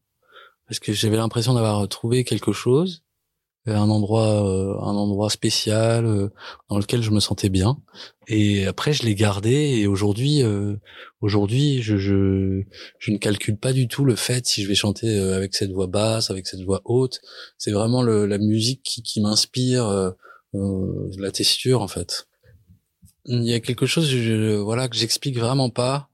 parce 0.66 0.80
que 0.80 0.92
j'avais 0.92 1.16
l'impression 1.16 1.54
d'avoir 1.54 1.88
trouvé 1.88 2.24
quelque 2.24 2.52
chose 2.52 3.04
euh, 3.68 3.76
un 3.76 3.88
endroit 3.88 4.44
euh, 4.44 4.74
un 4.80 4.94
endroit 4.96 5.30
spécial 5.30 6.30
dans 6.68 6.78
lequel 6.78 7.02
je 7.02 7.10
me 7.10 7.20
sentais 7.20 7.48
bien. 7.48 7.78
Et 8.28 8.66
après 8.66 8.92
je 8.92 9.04
l'ai 9.04 9.14
gardé 9.14 9.52
et 9.52 9.86
aujourd'hui 9.86 10.42
aujourd'hui 11.20 11.80
je, 11.82 11.96
je 11.96 12.62
je 12.98 13.10
ne 13.12 13.18
calcule 13.18 13.56
pas 13.56 13.72
du 13.72 13.88
tout 13.88 14.04
le 14.04 14.16
fait 14.16 14.46
si 14.46 14.62
je 14.62 14.68
vais 14.68 14.74
chanter 14.74 15.16
avec 15.18 15.54
cette 15.54 15.70
voix 15.70 15.86
basse 15.86 16.30
avec 16.30 16.46
cette 16.46 16.62
voix 16.62 16.82
haute. 16.84 17.20
C'est 17.56 17.72
vraiment 17.72 18.02
le, 18.02 18.26
la 18.26 18.38
musique 18.38 18.82
qui, 18.82 19.02
qui 19.02 19.20
m'inspire 19.20 20.14
la 20.52 21.30
texture 21.30 21.82
en 21.82 21.88
fait 21.88 22.26
il 23.26 23.44
y 23.44 23.54
a 23.54 23.60
quelque 23.60 23.86
chose 23.86 24.08
je, 24.08 24.56
voilà 24.56 24.88
que 24.88 24.96
j'explique 24.96 25.38
vraiment 25.38 25.70
pas 25.70 26.08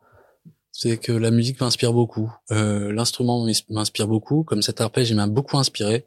c'est 0.73 0.97
que 0.97 1.13
la 1.13 1.31
musique 1.31 1.61
m'inspire 1.61 1.93
beaucoup. 1.93 2.33
Euh, 2.51 2.93
L'instrument 2.93 3.47
m'inspire 3.69 4.09
beaucoup. 4.09 4.43
Comme 4.43 4.63
cet 4.63 4.81
arpège, 4.81 5.11
il 5.11 5.17
m'a 5.17 5.27
beaucoup 5.27 5.59
inspiré. 5.59 6.07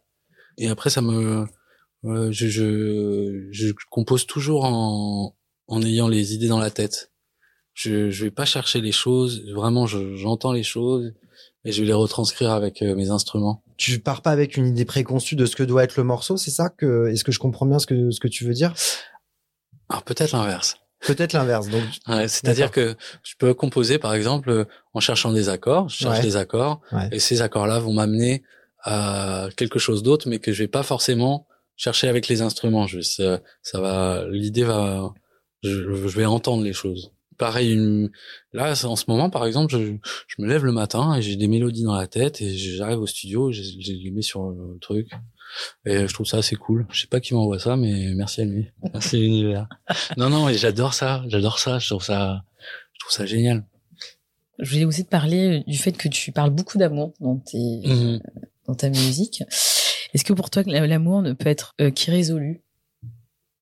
Et 0.58 0.68
après, 0.68 0.89
ça 0.89 1.02
me, 1.02 1.46
euh, 2.06 2.32
je, 2.32 2.48
je, 2.48 3.48
je, 3.52 3.72
compose 3.89 4.26
toujours 4.26 4.65
en, 4.65 5.36
en 5.68 5.82
ayant 5.84 6.08
les 6.08 6.34
idées 6.34 6.48
dans 6.48 6.60
la 6.60 6.72
tête. 6.72 7.12
Je, 7.74 8.10
je 8.10 8.26
vais 8.26 8.32
pas 8.32 8.46
chercher 8.46 8.82
les 8.82 8.91
choses. 8.91 9.46
Vraiment, 9.54 9.86
j'entends 9.86 10.52
les 10.52 10.63
choses 10.63 11.13
et 11.63 11.72
je 11.72 11.82
vais 11.82 11.88
les 11.88 11.94
retranscrire 11.94 12.52
avec 12.52 12.82
euh, 12.82 12.96
mes 12.96 13.12
instruments. 13.12 13.63
Tu 13.78 14.00
pars 14.00 14.22
pas 14.22 14.32
avec 14.32 14.58
une 14.58 14.68
idée 14.68 14.86
préconçue 14.86 15.36
de 15.36 15.46
ce 15.46 15.56
que 15.56 15.63
doit 15.63 15.84
être 15.84 15.98
le 15.98 16.04
morceau, 16.04 16.38
c'est 16.38 16.52
ça 16.52 16.70
que 16.70 17.08
Est-ce 17.08 17.24
que 17.24 17.32
je 17.32 17.39
comprends 17.39 17.65
bien 17.65 17.80
ce 17.80 17.86
que 17.86 18.10
ce 18.12 18.20
que 18.20 18.28
tu 18.28 18.46
veux 18.46 18.54
dire? 18.54 18.74
Alors 19.89 20.04
peut-être 20.04 20.32
l'inverse. 20.32 20.78
Peut-être 21.01 21.34
l'inverse. 21.34 21.69
Donc, 21.69 21.84
Ouais, 22.08 22.27
C'est-à-dire 22.27 22.71
que 22.71 22.95
je 23.23 23.34
peux 23.38 23.53
composer, 23.53 23.99
par 23.99 24.13
exemple, 24.13 24.65
en 24.93 24.99
cherchant 24.99 25.31
des 25.31 25.49
accords. 25.49 25.89
Je 25.89 25.97
cherche 25.97 26.17
Ouais. 26.19 26.23
des 26.23 26.36
accords, 26.36 26.81
Ouais. 26.91 27.10
et 27.12 27.19
ces 27.19 27.41
accords-là 27.41 27.79
vont 27.79 27.93
m'amener 27.93 28.43
à 28.84 29.49
quelque 29.58 29.79
chose 29.79 30.03
d'autre, 30.03 30.29
mais 30.29 30.39
que 30.39 30.51
je 30.51 30.63
vais 30.63 30.67
pas 30.67 30.84
forcément 30.84 31.47
chercher 31.75 32.08
avec 32.08 32.27
les 32.27 32.41
instruments. 32.41 32.88
Je, 32.88 33.01
ça, 33.01 33.41
ça 33.62 33.81
va, 33.81 34.25
l'idée 34.29 34.63
va, 34.63 35.13
je, 35.63 35.69
je 35.71 36.17
vais 36.17 36.25
entendre 36.25 36.63
les 36.63 36.73
choses. 36.73 37.12
Pareil, 37.38 37.73
une, 37.73 38.12
là, 38.53 38.73
en 38.86 38.95
ce 38.95 39.05
moment, 39.10 39.29
par 39.29 39.45
exemple, 39.45 39.73
je, 39.73 39.93
je 40.27 40.36
me 40.41 40.47
lève 40.47 40.63
le 40.63 40.71
matin 40.71 41.15
et 41.15 41.21
j'ai 41.21 41.36
des 41.36 41.47
mélodies 41.49 41.84
dans 41.84 41.95
la 41.95 42.08
tête 42.08 42.41
et 42.41 42.55
j'arrive 42.55 42.99
au 42.99 43.08
studio, 43.08 43.51
je, 43.51 43.62
je 43.62 43.91
les 43.91 44.12
mets 44.12 44.21
sur 44.21 44.49
le 44.51 44.77
truc. 44.79 45.10
Et 45.86 46.08
je 46.08 46.13
trouve 46.13 46.26
ça 46.26 46.38
assez 46.38 46.56
cool. 46.56 46.86
Je 46.91 47.02
sais 47.02 47.08
pas 47.08 47.20
qui 47.20 47.34
m'envoie 47.34 47.60
ça, 47.60 47.76
mais 47.78 48.13
merci 48.15 48.41
à 48.41 48.46
lui. 48.46 48.68
Merci 48.94 49.18
l'univers. 49.18 49.68
Non, 50.18 50.30
non, 50.30 50.50
et 50.50 50.56
j'adore 50.58 50.94
ça. 50.94 51.24
J'adore 51.28 51.60
ça. 51.60 51.80
Je 51.80 51.88
trouve 51.89 52.04
ça, 52.04 52.44
je 52.94 53.00
trouve 53.00 53.12
ça 53.13 53.26
génial. 53.26 53.63
Je 54.60 54.70
voulais 54.72 54.86
aussi 54.86 55.04
te 55.06 55.10
parler 55.10 55.63
du 55.68 55.78
fait 55.78 55.91
que 55.91 56.08
tu 56.08 56.32
parles 56.32 56.50
beaucoup 56.52 56.78
d'amour 56.78 57.13
dans 57.20 57.38
tes, 57.38 57.82
Mhm. 57.86 58.22
dans 58.68 58.76
ta 58.76 58.89
musique. 58.89 59.44
Est-ce 60.13 60.24
que 60.24 60.34
pour 60.34 60.50
toi, 60.50 60.63
l'amour 60.65 61.22
ne 61.22 61.34
peut 61.34 61.50
être 61.50 61.76
euh, 61.82 61.91
qu'irrésolu? 61.91 62.62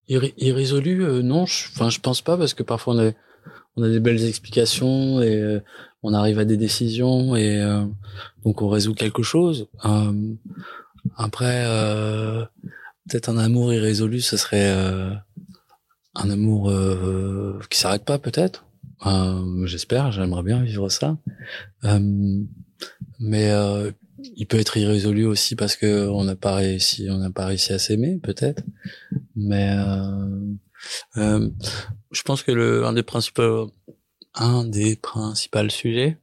Irré- 0.08 0.34
Irrésolu, 0.38 1.04
euh, 1.04 1.22
non. 1.24 1.46
je- 1.46 1.68
Enfin, 1.72 1.90
je 1.90 2.00
pense 2.00 2.22
pas 2.22 2.38
parce 2.38 2.54
que 2.54 2.62
parfois 2.62 2.94
on 2.96 3.00
a, 3.08 3.12
on 3.76 3.84
a 3.84 3.90
des 3.90 4.00
belles 4.00 4.24
explications 4.24 5.20
et 5.22 5.36
euh, 5.36 5.60
on 6.04 6.14
arrive 6.14 6.38
à 6.38 6.46
des 6.46 6.58
décisions 6.58 7.36
et 7.36 7.60
euh, 7.60 7.86
donc 8.46 8.62
on 8.62 8.68
résout 8.68 8.94
quelque 8.94 9.24
chose. 9.24 9.68
Après, 11.18 11.64
euh, 11.66 12.46
peut-être 13.08 13.30
un 13.30 13.38
amour 13.38 13.74
irrésolu, 13.74 14.22
ce 14.22 14.38
serait 14.38 14.72
euh, 14.72 15.14
un 16.16 16.30
amour 16.30 16.70
euh, 16.70 17.60
qui 17.70 17.80
s'arrête 17.80 18.06
pas, 18.06 18.20
peut-être. 18.20 18.66
Euh, 19.06 19.66
J'espère. 19.66 20.12
J'aimerais 20.12 20.44
bien 20.44 20.64
vivre 20.64 20.90
ça. 20.90 21.18
Euh, 21.84 22.40
mais 23.20 23.50
euh, 23.52 23.92
il 24.36 24.48
peut 24.48 24.60
être 24.60 24.78
irrésolu 24.78 25.26
aussi 25.26 25.56
parce 25.56 25.76
que 25.76 26.08
on 26.08 26.24
n'a 26.24 26.36
pas 26.36 26.56
réussi, 26.56 27.08
on 27.10 27.18
n'a 27.18 27.32
pas 27.32 27.46
réussi 27.46 27.74
à 27.74 27.80
s'aimer, 27.80 28.20
peut-être. 28.22 28.64
Mais 29.36 29.76
je 31.16 32.22
pense 32.24 32.44
que 32.44 32.52
le 32.52 32.86
un 32.86 32.94
des 32.94 33.04
principaux 33.04 33.72
un 34.36 34.64
des 34.66 34.96
principaux 34.96 35.70
sujets 35.70 36.18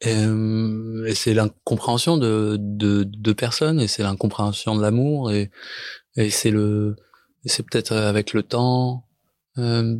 et 0.00 1.14
c'est 1.14 1.34
l'incompréhension 1.34 2.16
de, 2.16 2.56
de 2.60 3.04
de 3.04 3.32
personnes 3.32 3.80
et 3.80 3.88
c'est 3.88 4.02
l'incompréhension 4.02 4.76
de 4.76 4.82
l'amour 4.82 5.32
et 5.32 5.50
et 6.16 6.30
c'est 6.30 6.50
le 6.50 6.96
c'est 7.44 7.64
peut-être 7.64 7.92
avec 7.92 8.32
le 8.32 8.42
temps 8.42 9.06
euh, 9.58 9.96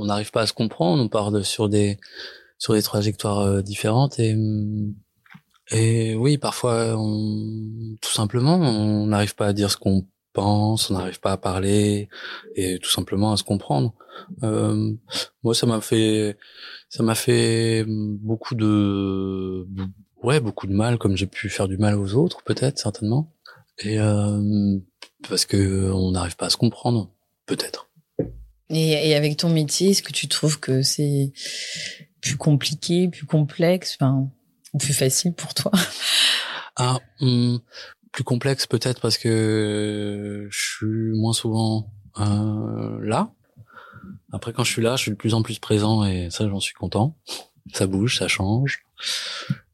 on 0.00 0.04
n'arrive 0.04 0.30
pas 0.30 0.42
à 0.42 0.46
se 0.46 0.52
comprendre 0.52 1.02
on 1.02 1.08
part 1.08 1.44
sur 1.44 1.68
des 1.68 1.98
sur 2.58 2.74
des 2.74 2.82
trajectoires 2.82 3.62
différentes 3.62 4.18
et 4.18 4.36
et 5.70 6.14
oui 6.14 6.38
parfois 6.38 6.94
on, 6.96 7.96
tout 8.00 8.12
simplement 8.12 8.56
on 8.56 9.06
n'arrive 9.06 9.34
pas 9.34 9.46
à 9.46 9.52
dire 9.52 9.70
ce 9.70 9.76
qu'on 9.76 10.06
pense, 10.32 10.90
on 10.90 10.94
n'arrive 10.94 11.20
pas 11.20 11.32
à 11.32 11.36
parler 11.36 12.08
et 12.54 12.78
tout 12.78 12.90
simplement 12.90 13.32
à 13.32 13.36
se 13.36 13.44
comprendre. 13.44 13.94
Euh, 14.42 14.92
moi, 15.42 15.54
ça 15.54 15.66
m'a 15.66 15.80
fait, 15.80 16.36
ça 16.88 17.02
m'a 17.02 17.14
fait 17.14 17.84
beaucoup 17.88 18.54
de, 18.54 19.66
ouais, 20.22 20.40
beaucoup 20.40 20.66
de 20.66 20.74
mal, 20.74 20.98
comme 20.98 21.16
j'ai 21.16 21.26
pu 21.26 21.48
faire 21.48 21.68
du 21.68 21.78
mal 21.78 21.98
aux 21.98 22.14
autres, 22.14 22.42
peut-être, 22.42 22.78
certainement. 22.78 23.32
Et 23.78 23.98
euh, 23.98 24.78
parce 25.28 25.46
que 25.46 25.90
on 25.92 26.12
n'arrive 26.12 26.36
pas 26.36 26.46
à 26.46 26.50
se 26.50 26.56
comprendre, 26.56 27.10
peut-être. 27.46 27.88
et, 28.68 29.08
et 29.10 29.14
avec 29.14 29.36
ton 29.36 29.48
métier, 29.48 29.90
est-ce 29.90 30.02
que 30.02 30.12
tu 30.12 30.28
trouves 30.28 30.60
que 30.60 30.82
c'est 30.82 31.32
plus 32.20 32.36
compliqué, 32.36 33.08
plus 33.08 33.26
complexe, 33.26 33.96
enfin, 34.00 34.30
ou 34.72 34.78
plus 34.78 34.94
facile 34.94 35.32
pour 35.34 35.54
toi? 35.54 35.72
Ah, 36.76 36.98
hum, 37.20 37.60
plus 38.12 38.24
complexe 38.24 38.66
peut-être 38.66 39.00
parce 39.00 39.18
que 39.18 40.48
je 40.50 40.58
suis 40.58 41.18
moins 41.18 41.32
souvent 41.32 41.90
euh, 42.20 42.98
là. 43.02 43.32
Après, 44.32 44.52
quand 44.52 44.64
je 44.64 44.72
suis 44.72 44.82
là, 44.82 44.96
je 44.96 45.02
suis 45.02 45.10
de 45.10 45.16
plus 45.16 45.34
en 45.34 45.42
plus 45.42 45.58
présent 45.58 46.04
et 46.04 46.30
ça, 46.30 46.48
j'en 46.48 46.60
suis 46.60 46.74
content. 46.74 47.16
Ça 47.72 47.86
bouge, 47.86 48.18
ça 48.18 48.28
change. 48.28 48.84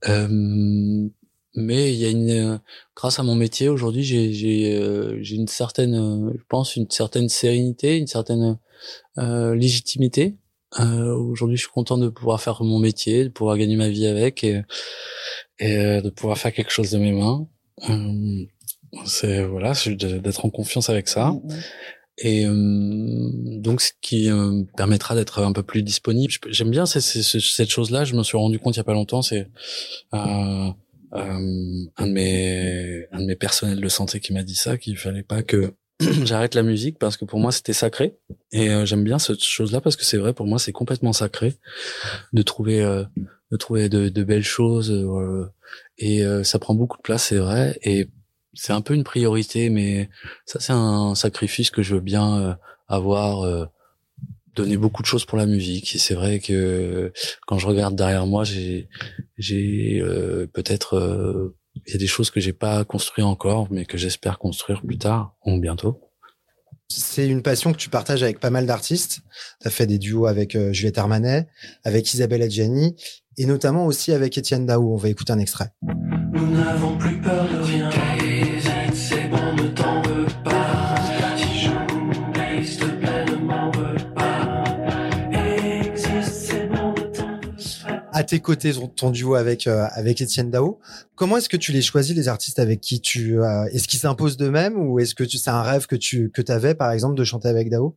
Euh, 0.08 1.08
mais 1.54 1.92
il 1.92 1.98
y 1.98 2.04
a 2.04 2.10
une, 2.10 2.60
grâce 2.94 3.18
à 3.18 3.22
mon 3.22 3.34
métier 3.34 3.68
aujourd'hui, 3.68 4.04
j'ai 4.04 4.32
j'ai 4.32 4.76
euh, 4.76 5.20
une 5.22 5.48
certaine, 5.48 6.30
je 6.32 6.42
pense, 6.48 6.76
une 6.76 6.88
certaine 6.90 7.28
sérénité, 7.28 7.96
une 7.96 8.06
certaine 8.06 8.58
euh, 9.18 9.54
légitimité. 9.54 10.36
Euh, 10.78 11.14
aujourd'hui, 11.14 11.56
je 11.56 11.62
suis 11.62 11.72
content 11.72 11.98
de 11.98 12.08
pouvoir 12.08 12.40
faire 12.40 12.62
mon 12.62 12.78
métier, 12.78 13.24
de 13.24 13.30
pouvoir 13.30 13.56
gagner 13.56 13.76
ma 13.76 13.88
vie 13.88 14.06
avec 14.06 14.44
et, 14.44 14.62
et 15.58 16.02
de 16.02 16.10
pouvoir 16.10 16.38
faire 16.38 16.52
quelque 16.52 16.70
chose 16.70 16.90
de 16.90 16.98
mes 16.98 17.12
mains. 17.12 17.48
Euh, 17.90 18.44
c'est 19.04 19.44
voilà, 19.44 19.72
d'être 19.86 20.44
en 20.44 20.50
confiance 20.50 20.88
avec 20.90 21.08
ça. 21.08 21.34
Et 22.20 22.46
euh, 22.46 23.30
donc, 23.60 23.80
ce 23.80 23.92
qui 24.00 24.28
euh, 24.28 24.50
me 24.50 24.64
permettra 24.76 25.14
d'être 25.14 25.40
un 25.40 25.52
peu 25.52 25.62
plus 25.62 25.82
disponible. 25.82 26.32
J'aime 26.48 26.70
bien 26.70 26.84
ces- 26.86 27.00
ces- 27.00 27.22
ces- 27.22 27.38
cette 27.40 27.70
chose-là. 27.70 28.04
Je 28.04 28.14
me 28.16 28.22
suis 28.24 28.36
rendu 28.36 28.58
compte 28.58 28.74
il 28.74 28.78
y 28.78 28.80
a 28.80 28.84
pas 28.84 28.92
longtemps. 28.94 29.22
C'est 29.22 29.46
euh, 30.14 30.70
un 31.12 32.06
de 32.06 32.12
mes 32.12 33.06
un 33.12 33.20
de 33.20 33.26
mes 33.26 33.36
personnels 33.36 33.80
de 33.80 33.88
santé 33.88 34.20
qui 34.20 34.32
m'a 34.32 34.42
dit 34.42 34.56
ça, 34.56 34.76
qu'il 34.78 34.96
fallait 34.98 35.22
pas 35.22 35.42
que 35.42 35.74
j'arrête 36.24 36.54
la 36.54 36.62
musique 36.62 36.98
parce 36.98 37.16
que 37.16 37.24
pour 37.24 37.38
moi 37.40 37.52
c'était 37.52 37.72
sacré. 37.72 38.16
Et 38.52 38.70
euh, 38.70 38.84
j'aime 38.86 39.04
bien 39.04 39.18
cette 39.18 39.42
chose-là 39.42 39.80
parce 39.80 39.96
que 39.96 40.04
c'est 40.04 40.16
vrai 40.18 40.32
pour 40.32 40.46
moi 40.46 40.58
c'est 40.58 40.72
complètement 40.72 41.12
sacré 41.12 41.56
de 42.32 42.42
trouver 42.42 42.82
euh, 42.82 43.04
de 43.50 43.56
trouver 43.56 43.88
de, 43.88 44.08
de 44.08 44.24
belles 44.24 44.44
choses. 44.44 44.90
euh, 44.90 45.50
et 45.98 46.24
euh, 46.24 46.44
ça 46.44 46.58
prend 46.58 46.74
beaucoup 46.74 46.96
de 46.96 47.02
place, 47.02 47.24
c'est 47.24 47.38
vrai. 47.38 47.78
Et 47.82 48.08
c'est 48.54 48.72
un 48.72 48.80
peu 48.80 48.94
une 48.94 49.04
priorité, 49.04 49.70
mais 49.70 50.08
ça 50.46 50.60
c'est 50.60 50.72
un 50.72 51.14
sacrifice 51.14 51.70
que 51.70 51.82
je 51.82 51.94
veux 51.96 52.00
bien 52.00 52.40
euh, 52.40 52.54
avoir. 52.88 53.68
donner 54.54 54.76
beaucoup 54.76 55.02
de 55.02 55.06
choses 55.06 55.24
pour 55.24 55.38
la 55.38 55.46
musique 55.46 55.94
et 55.94 55.98
c'est 55.98 56.14
vrai 56.16 56.40
que 56.40 57.12
quand 57.46 57.58
je 57.60 57.66
regarde 57.68 57.94
derrière 57.94 58.26
moi 58.26 58.42
j'ai 58.42 58.88
j'ai 59.36 60.02
peut-être 60.52 61.52
il 61.86 61.92
y 61.92 61.96
a 61.96 61.98
des 61.98 62.06
choses 62.06 62.30
que 62.30 62.40
j'ai 62.40 62.52
pas 62.52 62.84
construit 62.84 63.24
encore 63.24 63.68
mais 63.70 63.84
que 63.84 63.98
j'espère 63.98 64.38
construire 64.38 64.82
plus 64.82 64.98
tard 64.98 65.34
ou 65.44 65.58
bientôt 65.58 66.00
C'est 66.88 67.28
une 67.28 67.42
passion 67.42 67.72
que 67.72 67.78
tu 67.78 67.90
partages 67.90 68.22
avec 68.22 68.40
pas 68.40 68.50
mal 68.50 68.66
d'artistes. 68.66 69.20
Tu 69.60 69.68
as 69.68 69.70
fait 69.70 69.86
des 69.86 69.98
duos 69.98 70.26
avec 70.26 70.54
euh, 70.54 70.72
Juliette 70.72 70.98
Armanet, 70.98 71.46
avec 71.84 72.12
Isabelle 72.14 72.42
Adjani 72.42 72.96
et 73.36 73.46
notamment 73.46 73.86
aussi 73.86 74.12
avec 74.12 74.36
Étienne 74.36 74.66
Dao. 74.66 74.92
On 74.92 74.96
va 74.96 75.08
écouter 75.08 75.32
un 75.32 75.38
extrait. 75.38 75.70
Nous 76.32 76.50
n'avons 76.50 76.98
plus 76.98 77.20
peur 77.20 77.48
de 77.48 77.58
rien. 77.58 77.90
C'est 78.92 79.28
bon, 79.28 79.54
ne 79.54 79.68
t'en 79.68 80.02
veux 80.02 80.26
pas. 80.44 80.57
À 88.18 88.24
tes 88.24 88.40
côtés, 88.40 88.72
ton- 88.72 88.88
ton 88.88 89.10
duo 89.10 89.36
avec 89.36 89.68
euh, 89.68 89.86
avec 89.92 90.20
Étienne 90.20 90.50
Dao. 90.50 90.80
Comment 91.14 91.36
est-ce 91.36 91.48
que 91.48 91.56
tu 91.56 91.70
les 91.70 91.82
choisis 91.82 92.16
les 92.16 92.26
artistes 92.26 92.58
avec 92.58 92.80
qui 92.80 93.00
tu 93.00 93.40
euh, 93.40 93.64
est-ce 93.72 93.86
qu'ils 93.86 94.00
s'imposent 94.00 94.36
d'eux-mêmes 94.36 94.76
ou 94.76 94.98
est-ce 94.98 95.14
que 95.14 95.24
c'est 95.24 95.50
un 95.50 95.62
rêve 95.62 95.86
que 95.86 95.94
tu 95.94 96.30
que 96.32 96.42
t'avais 96.42 96.74
par 96.74 96.90
exemple 96.90 97.14
de 97.14 97.22
chanter 97.22 97.46
avec 97.46 97.70
Dao? 97.70 97.96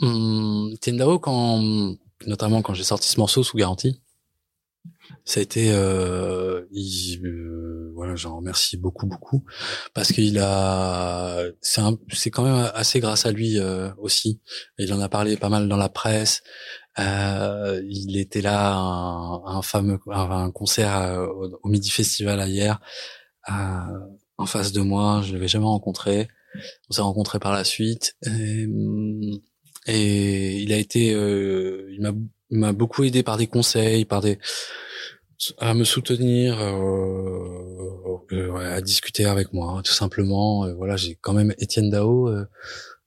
Hum, 0.00 0.74
Tendao, 0.80 1.18
quand, 1.18 1.62
notamment 2.26 2.62
quand 2.62 2.72
j'ai 2.72 2.82
sorti 2.84 3.10
ce 3.10 3.20
morceau 3.20 3.42
sous 3.42 3.58
garantie, 3.58 4.00
ça 5.26 5.40
a 5.40 5.42
été, 5.42 5.70
euh, 5.72 6.62
il, 6.70 7.20
euh, 7.26 7.90
voilà, 7.94 8.14
j'en 8.14 8.36
remercie 8.36 8.76
beaucoup, 8.78 9.06
beaucoup, 9.06 9.44
parce 9.92 10.12
qu'il 10.12 10.38
a, 10.38 11.42
c'est 11.60 11.82
c'est 12.12 12.30
quand 12.30 12.44
même 12.44 12.70
assez 12.74 13.00
grâce 13.00 13.26
à 13.26 13.32
lui 13.32 13.58
euh, 13.58 13.90
aussi. 13.98 14.40
Il 14.78 14.92
en 14.94 15.00
a 15.00 15.08
parlé 15.08 15.36
pas 15.36 15.48
mal 15.50 15.68
dans 15.68 15.76
la 15.76 15.88
presse. 15.90 16.42
Euh, 16.98 17.82
il 17.88 18.16
était 18.18 18.40
là 18.42 18.72
à 18.72 18.74
un, 18.76 19.34
à 19.44 19.50
un 19.58 19.62
fameux, 19.62 19.98
à 20.10 20.22
un 20.22 20.50
concert 20.50 20.96
euh, 20.96 21.26
au, 21.62 21.68
Midi 21.68 21.90
Festival 21.90 22.40
à 22.40 22.48
hier, 22.48 22.80
à- 23.44 23.88
en 24.38 24.46
face 24.46 24.72
de 24.72 24.80
moi. 24.80 25.22
Je 25.24 25.32
l'avais 25.34 25.48
jamais 25.48 25.66
rencontré. 25.66 26.28
On 26.90 26.94
s'est 26.94 27.02
rencontrés 27.02 27.38
par 27.38 27.52
la 27.52 27.64
suite. 27.64 28.16
Et, 28.26 28.66
hum, 28.66 29.40
et 29.86 30.58
il 30.62 30.72
a 30.72 30.78
été 30.78 31.14
euh, 31.14 31.88
il 31.92 32.00
m'a 32.02 32.12
il 32.50 32.58
m'a 32.58 32.72
beaucoup 32.72 33.04
aidé 33.04 33.22
par 33.22 33.36
des 33.36 33.46
conseils 33.46 34.04
par 34.04 34.20
des 34.20 34.38
à 35.58 35.74
me 35.74 35.84
soutenir 35.84 36.58
euh, 36.60 38.24
euh, 38.32 38.54
à 38.76 38.80
discuter 38.80 39.24
avec 39.26 39.52
moi 39.52 39.80
tout 39.84 39.92
simplement 39.92 40.64
Euh, 40.66 40.74
voilà 40.74 40.96
j'ai 40.96 41.14
quand 41.16 41.34
même 41.34 41.54
Étienne 41.58 41.90
Dao 41.90 42.28
euh, 42.28 42.46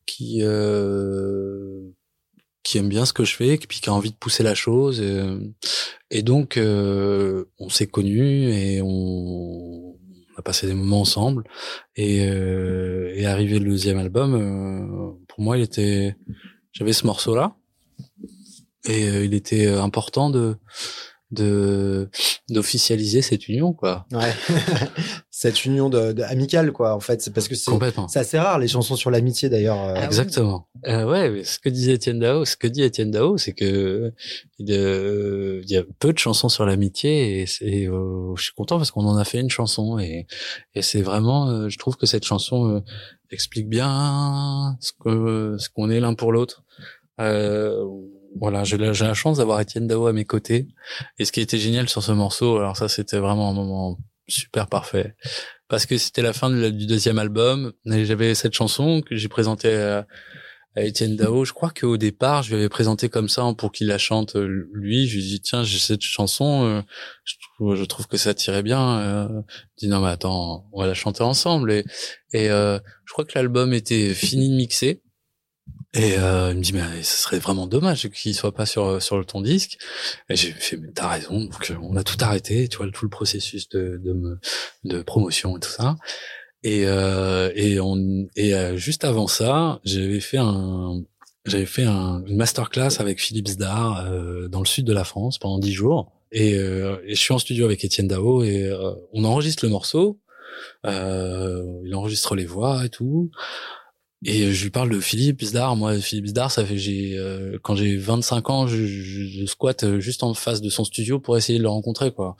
qui 0.05 0.39
euh, 0.43 1.81
qui 2.69 2.77
aime 2.77 2.87
bien 2.87 3.05
ce 3.05 3.13
que 3.13 3.25
je 3.25 3.35
fais 3.35 3.47
et 3.55 3.57
puis 3.57 3.79
qui 3.79 3.89
a 3.89 3.93
envie 3.93 4.11
de 4.11 4.15
pousser 4.15 4.43
la 4.43 4.53
chose 4.53 4.99
euh, 5.01 5.39
et 6.11 6.21
donc 6.21 6.55
euh, 6.55 7.45
on 7.57 7.67
s'est 7.67 7.87
connus 7.87 8.51
et 8.51 8.79
on, 8.83 8.89
on 8.89 9.95
a 10.37 10.43
passé 10.43 10.67
des 10.67 10.75
moments 10.75 11.01
ensemble 11.01 11.45
et, 11.95 12.27
euh, 12.29 13.11
et 13.15 13.25
arrivé 13.25 13.57
le 13.57 13.65
deuxième 13.71 13.97
album 13.97 14.35
euh, 14.35 15.25
pour 15.27 15.41
moi 15.41 15.57
il 15.57 15.63
était 15.63 16.15
j'avais 16.71 16.93
ce 16.93 17.07
morceau 17.07 17.33
là 17.33 17.55
Et 18.85 19.09
euh, 19.09 19.25
il 19.25 19.33
était 19.33 19.67
important 19.67 20.29
de 20.29 20.55
de 21.31 22.09
d'officialiser 22.49 23.21
cette 23.21 23.47
union, 23.47 23.73
quoi. 23.73 24.05
Ouais. 24.11 24.33
Cette 25.41 25.63
union 25.63 25.89
de, 25.89 26.11
de- 26.11 26.23
amicale, 26.23 26.73
quoi, 26.73 26.93
en 26.93 26.99
fait. 26.99 27.21
C'est 27.21 27.31
parce 27.33 27.47
que 27.47 27.55
c'est 27.55 27.71
c'est 28.09 28.19
assez 28.19 28.37
rare, 28.37 28.59
les 28.59 28.67
chansons 28.67 28.97
sur 28.97 29.09
l'amitié, 29.09 29.47
d'ailleurs. 29.47 29.81
euh. 29.81 29.93
Ah 29.95 29.99
oui. 30.01 30.05
Exactement. 30.05 30.67
Euh, 30.85 31.05
ouais, 31.09 31.29
mais 31.29 31.45
ce 31.45 31.59
que 31.59 31.69
disait 31.69 31.93
Étienne 31.93 32.19
Dao, 32.19 32.43
ce 32.43 32.57
que 32.57 32.67
dit 32.67 32.83
Étienne 32.83 33.09
Dao, 33.09 33.37
c'est 33.37 33.53
que 33.53 34.11
il, 34.57 34.73
euh, 34.73 35.61
il 35.63 35.71
y 35.71 35.77
a 35.77 35.83
peu 35.99 36.11
de 36.11 36.17
chansons 36.17 36.49
sur 36.49 36.65
l'amitié 36.65 37.39
et, 37.39 37.45
c'est, 37.45 37.87
euh, 37.87 38.35
je 38.35 38.43
suis 38.43 38.53
content 38.53 38.75
parce 38.75 38.91
qu'on 38.91 39.05
en 39.05 39.15
a 39.15 39.23
fait 39.23 39.39
une 39.39 39.49
chanson 39.49 39.97
et, 39.97 40.27
et 40.75 40.81
c'est 40.81 41.01
vraiment, 41.01 41.47
euh, 41.47 41.69
je 41.69 41.77
trouve 41.77 41.95
que 41.95 42.05
cette 42.05 42.25
chanson 42.25 42.75
euh, 42.75 42.79
explique 43.31 43.69
bien 43.69 44.75
ce 44.81 44.91
que 45.01 45.55
ce 45.57 45.69
qu'on 45.69 45.89
est 45.89 46.01
l'un 46.01 46.15
pour 46.15 46.33
l'autre. 46.33 46.63
Euh, 47.21 47.81
voilà, 48.37 48.65
j'ai 48.65 48.77
la, 48.77 48.91
j'ai 48.91 49.05
la 49.05 49.13
chance 49.13 49.37
d'avoir 49.37 49.61
Étienne 49.61 49.87
Dao 49.87 50.05
à 50.07 50.11
mes 50.13 50.25
côtés 50.25 50.67
et 51.17 51.23
ce 51.23 51.31
qui 51.31 51.39
était 51.39 51.57
génial 51.57 51.87
sur 51.87 52.03
ce 52.03 52.11
morceau, 52.11 52.57
alors 52.57 52.75
ça 52.75 52.89
c'était 52.89 53.19
vraiment 53.19 53.49
un 53.49 53.53
moment 53.53 53.97
super 54.29 54.67
parfait 54.67 55.15
parce 55.69 55.85
que 55.85 55.97
c'était 55.97 56.23
la 56.23 56.33
fin 56.33 56.49
du 56.49 56.85
deuxième 56.87 57.19
album 57.19 57.71
et 57.85 58.03
j'avais 58.03 58.35
cette 58.35 58.53
chanson 58.53 59.01
que 59.01 59.15
j'ai 59.15 59.29
présentée 59.29 59.73
à, 59.73 60.05
Étienne 60.75 61.15
Dao. 61.15 61.45
Je 61.45 61.51
crois 61.51 61.71
qu'au 61.71 61.97
départ, 61.97 62.41
je 62.41 62.49
lui 62.49 62.55
avais 62.55 62.69
présenté 62.69 63.09
comme 63.09 63.27
ça 63.27 63.41
hein, 63.41 63.53
pour 63.53 63.71
qu'il 63.71 63.87
la 63.87 63.97
chante 63.97 64.35
euh, 64.35 64.67
lui. 64.71 65.07
Je 65.07 65.17
lui 65.17 65.25
ai 65.25 65.27
dit 65.27 65.41
tiens, 65.41 65.63
j'ai 65.63 65.77
cette 65.77 66.01
chanson, 66.01 66.63
euh, 66.63 66.81
je, 67.25 67.35
trouve, 67.55 67.75
je 67.75 68.07
que 68.07 68.17
ça 68.17 68.33
tirait 68.33 68.63
bien. 68.63 68.99
Euh, 68.99 69.41
il 69.77 69.85
dit 69.85 69.87
non 69.89 69.99
mais 69.99 70.09
attends, 70.09 70.69
on 70.71 70.81
va 70.81 70.87
la 70.87 70.93
chanter 70.93 71.21
ensemble 71.21 71.71
et, 71.71 71.83
et 72.33 72.49
euh, 72.49 72.79
je 73.05 73.13
crois 73.13 73.25
que 73.25 73.33
l'album 73.35 73.73
était 73.73 74.13
fini 74.13 74.49
de 74.49 74.55
mixer. 74.55 75.01
Et 75.95 76.17
euh, 76.19 76.51
il 76.51 76.57
me 76.57 76.61
dit 76.61 76.73
mais 76.73 77.01
ce 77.01 77.23
serait 77.23 77.39
vraiment 77.39 77.65
dommage 77.65 78.07
qu'il 78.09 78.35
soit 78.35 78.53
pas 78.53 78.67
sur 78.67 79.01
sur 79.01 79.17
le 79.17 79.25
ton 79.25 79.41
disque. 79.41 79.77
Et 80.29 80.35
j'ai 80.35 80.51
fait 80.51 80.77
mais 80.77 80.89
t'as 80.93 81.07
raison. 81.09 81.45
Donc 81.45 81.71
euh, 81.71 81.75
on 81.81 81.95
a 81.95 82.03
tout 82.03 82.17
arrêté, 82.21 82.67
tu 82.67 82.77
vois 82.77 82.89
tout 82.91 83.05
le 83.05 83.09
processus 83.09 83.69
de 83.69 83.99
de, 84.03 84.39
de 84.83 85.01
promotion 85.01 85.57
et 85.57 85.59
tout 85.59 85.69
ça. 85.69 85.95
Et 86.63 86.85
euh, 86.85 87.51
et 87.55 87.79
on 87.79 88.27
et 88.35 88.53
euh, 88.53 88.75
juste 88.77 89.03
avant 89.03 89.27
ça, 89.27 89.79
j'avais 89.83 90.19
fait 90.19 90.37
un 90.37 91.01
j'avais 91.45 91.65
fait 91.65 91.85
un, 91.85 92.23
une 92.27 92.35
masterclass 92.35 92.99
avec 92.99 93.19
Philippe 93.19 93.47
Zdar 93.47 94.05
euh, 94.05 94.47
dans 94.47 94.59
le 94.59 94.67
sud 94.67 94.85
de 94.85 94.93
la 94.93 95.03
France 95.05 95.39
pendant 95.39 95.57
dix 95.57 95.73
jours. 95.73 96.11
Et, 96.31 96.53
euh, 96.55 96.97
et 97.07 97.15
je 97.15 97.19
suis 97.19 97.33
en 97.33 97.39
studio 97.39 97.65
avec 97.65 97.83
Étienne 97.83 98.07
Dao 98.07 98.43
et 98.43 98.71
on 99.13 99.23
enregistre 99.23 99.65
le 99.65 99.71
morceau. 99.71 100.19
Il 100.83 101.91
enregistre 101.95 102.35
les 102.35 102.45
voix 102.45 102.85
et 102.85 102.89
tout. 102.89 103.31
Et 104.25 104.51
je 104.51 104.63
lui 104.63 104.69
parle 104.69 104.89
de 104.89 104.99
Philippe 104.99 105.41
Zdar. 105.43 105.75
Moi, 105.77 105.97
Philippe 105.99 106.27
Zdar, 106.27 106.51
ça 106.51 106.65
fait 106.65 106.77
j'ai 106.77 107.17
euh, 107.17 107.57
quand 107.63 107.75
j'ai 107.75 107.95
25 107.97 108.49
ans, 108.49 108.67
je, 108.67 108.85
je, 108.85 109.25
je 109.27 109.45
squatte 109.45 109.99
juste 109.99 110.23
en 110.23 110.33
face 110.33 110.61
de 110.61 110.69
son 110.69 110.83
studio 110.83 111.19
pour 111.19 111.37
essayer 111.37 111.57
de 111.57 111.63
le 111.63 111.69
rencontrer, 111.69 112.11
quoi. 112.11 112.35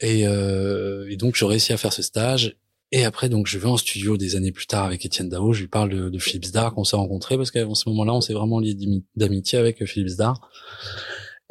Et, 0.00 0.26
euh, 0.28 1.08
et 1.10 1.16
donc, 1.16 1.34
je 1.36 1.44
réussis 1.44 1.72
à 1.72 1.76
faire 1.76 1.92
ce 1.92 2.02
stage. 2.02 2.56
Et 2.92 3.04
après, 3.04 3.28
donc, 3.28 3.48
je 3.48 3.58
vais 3.58 3.66
en 3.68 3.76
studio 3.76 4.16
des 4.16 4.36
années 4.36 4.52
plus 4.52 4.66
tard 4.66 4.84
avec 4.86 5.04
Étienne 5.04 5.28
Dao. 5.28 5.52
Je 5.52 5.60
lui 5.62 5.68
parle 5.68 5.90
de, 5.90 6.08
de 6.08 6.18
Philippe 6.18 6.46
Zdar 6.46 6.72
qu'on 6.74 6.84
s'est 6.84 6.96
rencontrés 6.96 7.36
parce 7.36 7.50
qu'à 7.50 7.66
ce 7.74 7.88
moment-là, 7.90 8.14
on 8.14 8.20
s'est 8.20 8.32
vraiment 8.32 8.60
lié 8.60 8.74
d'ami- 8.74 9.04
d'amitié 9.16 9.58
avec 9.58 9.84
Philippe 9.84 10.08
Zdar. 10.08 10.48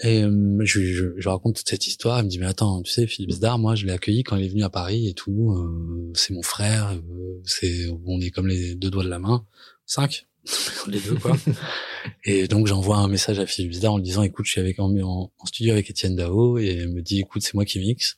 Et 0.03 0.23
euh, 0.23 0.59
je, 0.63 0.81
je, 0.81 1.05
je 1.17 1.29
raconte 1.29 1.55
toute 1.55 1.67
cette 1.69 1.87
histoire. 1.87 2.19
Il 2.19 2.25
me 2.25 2.29
dit 2.29 2.37
mais 2.39 2.45
attends, 2.45 2.81
tu 2.83 2.91
sais, 2.91 3.07
Philippe 3.07 3.31
Zdar, 3.31 3.57
moi, 3.57 3.75
je 3.75 3.85
l'ai 3.85 3.93
accueilli 3.93 4.23
quand 4.23 4.35
il 4.35 4.45
est 4.45 4.49
venu 4.49 4.63
à 4.63 4.69
Paris 4.69 5.07
et 5.07 5.13
tout. 5.13 5.51
Euh, 5.53 6.11
c'est 6.13 6.33
mon 6.33 6.43
frère. 6.43 6.91
euh, 6.91 7.41
c'est 7.45 7.87
on 8.05 8.19
est 8.21 8.29
comme 8.29 8.47
les 8.47 8.75
deux 8.75 8.89
doigts 8.91 9.03
de 9.03 9.09
la 9.09 9.19
main. 9.19 9.45
Cinq, 9.85 10.27
les 10.87 10.99
deux 10.99 11.15
quoi. 11.15 11.35
et 12.25 12.47
donc 12.47 12.67
j'envoie 12.67 12.97
un 12.97 13.07
message 13.07 13.39
à 13.39 13.45
Philippe 13.45 13.73
Zdar 13.73 13.93
en 13.93 13.97
lui 13.97 14.03
disant 14.03 14.21
écoute, 14.21 14.45
je 14.45 14.51
suis 14.51 14.61
avec 14.61 14.79
en, 14.79 14.93
en, 14.97 15.31
en 15.37 15.45
studio 15.45 15.73
avec 15.73 15.89
Étienne 15.89 16.15
Dao 16.15 16.57
et 16.59 16.81
il 16.83 16.89
me 16.89 17.01
dit 17.01 17.19
écoute, 17.21 17.41
c'est 17.41 17.53
moi 17.53 17.65
qui 17.65 17.79
mixe. 17.79 18.17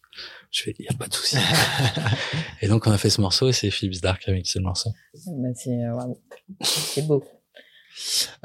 Je 0.52 0.64
fais 0.64 0.76
il 0.80 0.86
y 0.86 0.90
a 0.90 0.94
pas 0.98 1.08
de 1.08 1.14
souci. 1.14 1.38
et 2.62 2.68
donc 2.68 2.88
on 2.88 2.92
a 2.92 2.98
fait 2.98 3.10
ce 3.10 3.22
morceau 3.22 3.48
et 3.50 3.54
c'est 3.54 3.70
Philippe 3.70 3.94
Zdar 3.94 4.20
qui 4.20 4.30
a 4.30 4.34
mixé 4.34 4.60
le 4.60 4.66
morceau. 4.66 4.90
Bah, 5.28 5.50
c'est 5.56 5.70
euh, 5.70 5.94
waouh. 5.94 6.20
C'est 6.62 7.06
beau. 7.08 7.24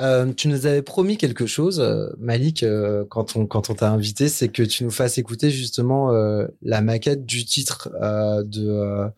Euh, 0.01 0.33
tu 0.33 0.49
nous 0.49 0.67
avais 0.67 0.83
promis 0.83 1.17
quelque 1.17 1.47
chose, 1.47 1.81
euh, 1.81 2.09
Malik, 2.19 2.63
euh, 2.63 3.05
quand 3.09 3.37
on 3.37 3.47
quand 3.47 3.71
on 3.71 3.75
t'a 3.75 3.91
invité, 3.91 4.29
c'est 4.29 4.49
que 4.49 4.63
tu 4.63 4.85
nous 4.85 4.91
fasses 4.91 5.19
écouter 5.19 5.51
justement 5.51 6.13
euh, 6.13 6.47
la 6.63 6.81
maquette 6.81 7.25
du 7.25 7.45
titre 7.45 7.91
euh, 8.01 8.43
de 8.45 8.69
euh, 8.69 9.09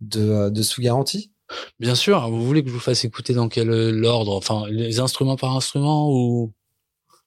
de 0.00 0.48
de 0.50 0.62
sous 0.62 0.80
garantie. 0.82 1.32
Bien 1.80 1.94
sûr, 1.96 2.28
vous 2.30 2.44
voulez 2.44 2.62
que 2.62 2.68
je 2.68 2.74
vous 2.74 2.80
fasse 2.80 3.04
écouter 3.04 3.34
dans 3.34 3.48
quel 3.48 3.70
euh, 3.70 4.04
ordre 4.04 4.36
Enfin, 4.36 4.64
les 4.68 5.00
instruments 5.00 5.36
par 5.36 5.56
instrument 5.56 6.08
ou 6.10 6.52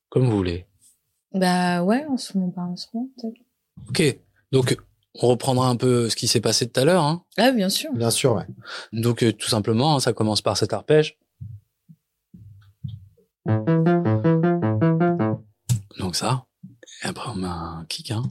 comme 0.10 0.26
vous 0.26 0.36
voulez? 0.38 0.66
Bah 1.34 1.84
ouais, 1.84 2.06
instrument 2.10 2.50
par 2.52 2.66
instrument 2.66 3.10
peut-être. 3.18 3.42
Ok, 3.90 4.20
donc 4.52 4.78
on 5.22 5.28
reprendra 5.28 5.68
un 5.68 5.76
peu 5.76 6.10
ce 6.10 6.16
qui 6.16 6.28
s'est 6.28 6.40
passé 6.40 6.70
tout 6.70 6.80
à 6.80 6.86
l'heure. 6.86 7.04
Hein. 7.04 7.24
Ah 7.38 7.52
bien 7.52 7.70
sûr. 7.70 7.92
Bien 7.94 8.12
sûr, 8.12 8.34
ouais. 8.36 8.46
Donc 8.94 9.24
euh, 9.24 9.34
tout 9.34 9.50
simplement, 9.50 9.96
hein, 9.96 10.00
ça 10.00 10.14
commence 10.14 10.42
par 10.42 10.58
cet 10.58 10.74
arpège. 10.74 11.18
Donc 13.46 13.66
ça. 16.16 16.46
Et 17.04 17.08
après 17.08 17.30
on 17.30 17.36
met 17.36 17.48
un 17.48 17.86
kick. 17.90 18.12
Hein. 18.12 18.24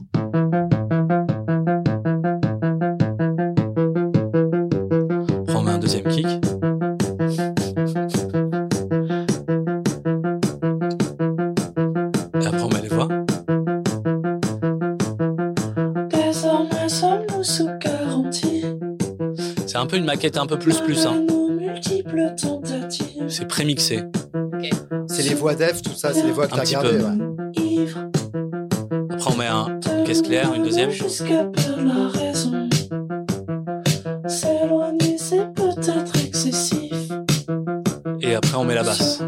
Après 5.41 5.55
on 5.55 5.61
met 5.61 5.71
un 5.71 5.77
deuxième 5.77 6.07
kick. 6.07 6.25
Et 12.41 12.47
après 12.47 12.63
on 12.63 12.69
met 12.69 12.81
les 12.81 12.89
voix. 12.89 13.07
C'est 19.67 19.77
un 19.77 19.85
peu 19.85 19.97
une 19.97 20.05
maquette 20.05 20.37
un 20.37 20.47
peu 20.47 20.57
plus 20.57 20.81
plus. 20.81 21.05
Hein. 21.05 21.23
C'est 23.27 23.47
prémixé. 23.47 24.03
C'est 25.07 25.23
les 25.23 25.35
voix 25.35 25.55
d'Ef, 25.55 25.81
tout 25.81 25.93
ça, 25.93 26.13
c'est 26.13 26.23
les 26.23 26.31
voix 26.31 26.47
que 26.47 26.55
t'as 26.55 26.65
gardées. 26.65 26.97
Ouais. 26.97 27.85
Après 29.11 29.31
on 29.33 29.37
met 29.37 29.47
un 29.47 29.79
caisse 30.05 30.21
claire, 30.21 30.53
une 30.53 30.63
deuxième. 30.63 30.89
Jusqu'à 30.89 31.45
perdre 31.45 31.83
la 31.85 32.07
raison. 32.09 32.69
S'éloigner, 34.27 35.17
c'est 35.17 35.53
peut-être 35.53 36.15
excessif. 36.25 37.11
Et 38.21 38.35
après 38.35 38.55
on 38.57 38.63
met 38.63 38.75
la 38.75 38.83
basse. 38.83 39.21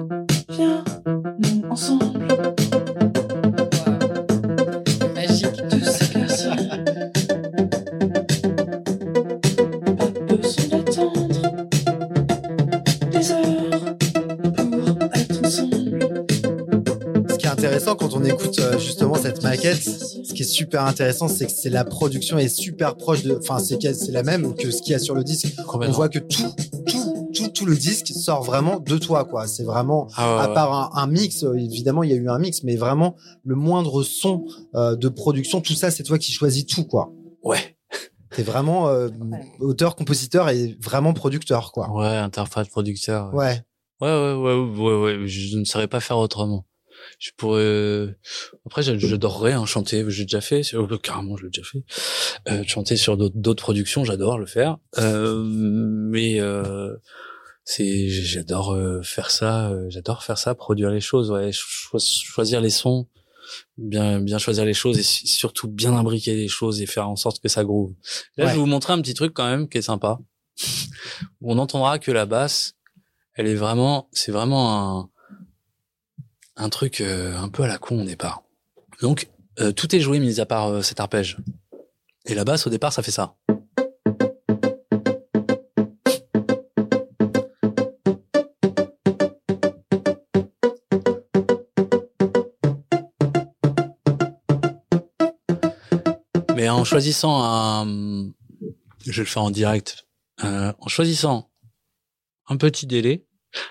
Qui 20.36 20.44
est 20.44 20.46
super 20.46 20.86
intéressant, 20.86 21.28
c'est 21.28 21.46
que 21.48 21.52
c'est 21.52 21.70
la 21.72 21.84
production 21.86 22.38
est 22.38 22.48
super 22.50 22.96
proche 22.96 23.24
de, 23.24 23.36
enfin 23.42 23.58
c'est 23.60 24.12
la 24.12 24.22
même 24.24 24.54
que 24.54 24.70
ce 24.70 24.82
qu'il 24.82 24.92
y 24.92 24.96
a 24.96 25.00
sur 25.00 25.16
le 25.16 25.24
disque. 25.24 25.48
On 25.74 25.92
voit 25.92 26.10
que 26.10 26.20
tout, 26.20 26.54
tout, 26.86 27.30
tout, 27.34 27.48
tout 27.48 27.66
le 27.66 27.76
disque 27.76 28.08
sort 28.08 28.44
vraiment 28.44 28.80
de 28.80 28.98
toi, 28.98 29.26
quoi. 29.26 29.48
C'est 29.48 29.64
vraiment 29.64 30.08
Ah 30.16 30.36
ouais, 30.36 30.42
à 30.44 30.48
ouais. 30.50 30.54
part 30.54 30.74
un, 30.96 31.02
un 31.02 31.08
mix, 31.08 31.44
euh, 31.44 31.54
évidemment, 31.56 32.04
il 32.04 32.12
y 32.12 32.14
a 32.14 32.18
eu 32.18 32.30
un 32.30 32.38
mix, 32.38 32.64
mais 32.64 32.76
vraiment 32.76 33.16
le 33.44 33.56
moindre 33.56 34.04
son 34.04 34.46
euh, 34.76 34.96
de 34.96 35.10
production, 35.10 35.62
tout 35.62 35.74
ça, 35.74 35.90
c'est 35.90 36.04
toi 36.04 36.18
qui 36.20 36.32
choisis 36.32 36.66
tout, 36.66 36.84
quoi. 36.86 37.12
Ouais. 37.44 37.76
T'es 38.36 38.44
vraiment 38.44 38.90
euh, 38.90 39.08
Ouais. 39.08 39.42
auteur, 39.60 39.96
compositeur 39.96 40.50
et 40.50 40.78
vraiment 40.84 41.14
producteur, 41.14 41.72
quoi. 41.72 41.90
Ouais, 41.92 42.06
interface 42.18 42.68
producteur. 42.68 43.34
Ouais. 43.34 43.64
Ouais, 44.02 44.10
ouais, 44.10 44.34
ouais, 44.34 44.78
ouais, 44.78 45.02
ouais, 45.22 45.28
je 45.28 45.58
ne 45.58 45.64
saurais 45.64 45.88
pas 45.88 46.02
faire 46.02 46.18
autrement. 46.18 46.66
Je 47.20 47.32
pourrais. 47.38 47.62
euh, 47.62 48.12
Après, 48.66 48.82
j'a- 48.84 48.98
j'adorerais 48.98 49.54
hein, 49.54 49.66
chanter. 49.66 50.04
J'ai 50.10 50.24
déjà 50.24 50.42
fait. 50.42 50.64
Sur... 50.64 50.88
Carrément, 51.02 51.38
je 51.38 51.44
l'ai 51.46 51.50
déjà 51.50 51.68
fait. 51.68 51.84
Euh, 52.50 52.64
chanter 52.68 52.96
sur 52.98 53.18
d'autres 53.18 53.64
productions, 53.64 54.04
j'adore 54.04 54.38
le 54.38 54.46
faire. 54.46 54.78
Euh, 54.98 55.44
mais 55.46 56.40
euh, 56.40 56.96
c'est, 57.64 58.10
j'adore 58.10 58.74
euh, 58.74 59.02
faire 59.02 59.32
ça. 59.32 59.70
euh, 59.72 59.86
j'adore 59.90 60.24
faire 60.24 60.38
ça, 60.38 60.56
produire 60.56 60.90
les 60.92 61.02
choses. 61.02 61.32
Ouais, 61.32 61.52
cho- 61.52 61.98
choisir 62.00 62.62
les 62.62 62.70
sons, 62.70 63.08
bien, 63.78 64.20
bien 64.20 64.38
choisir 64.38 64.66
les 64.66 64.74
choses 64.74 64.98
et 65.00 65.04
su- 65.04 65.28
surtout 65.28 65.68
bien 65.68 65.94
imbriquer 65.96 66.36
les 66.36 66.48
choses 66.48 66.82
et 66.82 66.86
faire 66.86 67.10
en 67.10 67.16
sorte 67.16 67.40
que 67.42 67.48
ça 67.50 67.64
groove. 67.64 67.94
Là, 68.38 68.46
Ouais. 68.46 68.50
je 68.52 68.56
vais 68.56 68.60
vous 68.62 68.66
montrer 68.68 68.94
un 68.94 69.02
petit 69.02 69.14
truc 69.14 69.34
quand 69.34 69.46
même 69.50 69.68
qui 69.70 69.78
est 69.80 69.82
sympa. 69.84 70.20
On 71.42 71.58
entendra 71.58 72.00
que 72.00 72.12
la 72.12 72.26
basse, 72.26 72.74
elle 73.34 73.48
est 73.48 73.56
vraiment, 73.56 74.10
c'est 74.14 74.32
vraiment 74.32 75.00
un, 75.00 75.10
un 76.58 76.70
truc 76.70 77.02
euh, 77.02 77.38
un 77.38 77.50
peu 77.50 77.64
à 77.64 77.68
la 77.68 77.78
con 77.78 78.02
au 78.02 78.06
départ. 78.06 78.44
Donc, 79.02 79.30
euh, 79.60 79.72
tout 79.72 79.96
est 79.96 80.00
joué, 80.00 80.20
mis 80.20 80.40
à 80.40 80.46
part 80.46 80.68
euh, 80.68 80.82
cet 80.82 81.00
arpège. 81.00 81.38
Et 82.26 82.34
la 82.34 82.44
basse, 82.44 82.66
au 82.66 82.70
départ, 82.70 82.94
ça 82.94 83.04
fait 83.04 83.12
ça. 83.12 83.36
Mais 96.56 96.70
en 96.70 96.84
choisissant 96.84 97.44
un... 97.44 98.32
Je 99.06 99.12
vais 99.12 99.20
le 99.20 99.26
faire 99.26 99.44
en 99.44 99.52
direct. 99.52 100.08
En 100.42 100.88
choisissant 100.88 101.52
un 102.48 102.58
petit 102.58 102.88
délai. 102.88 103.26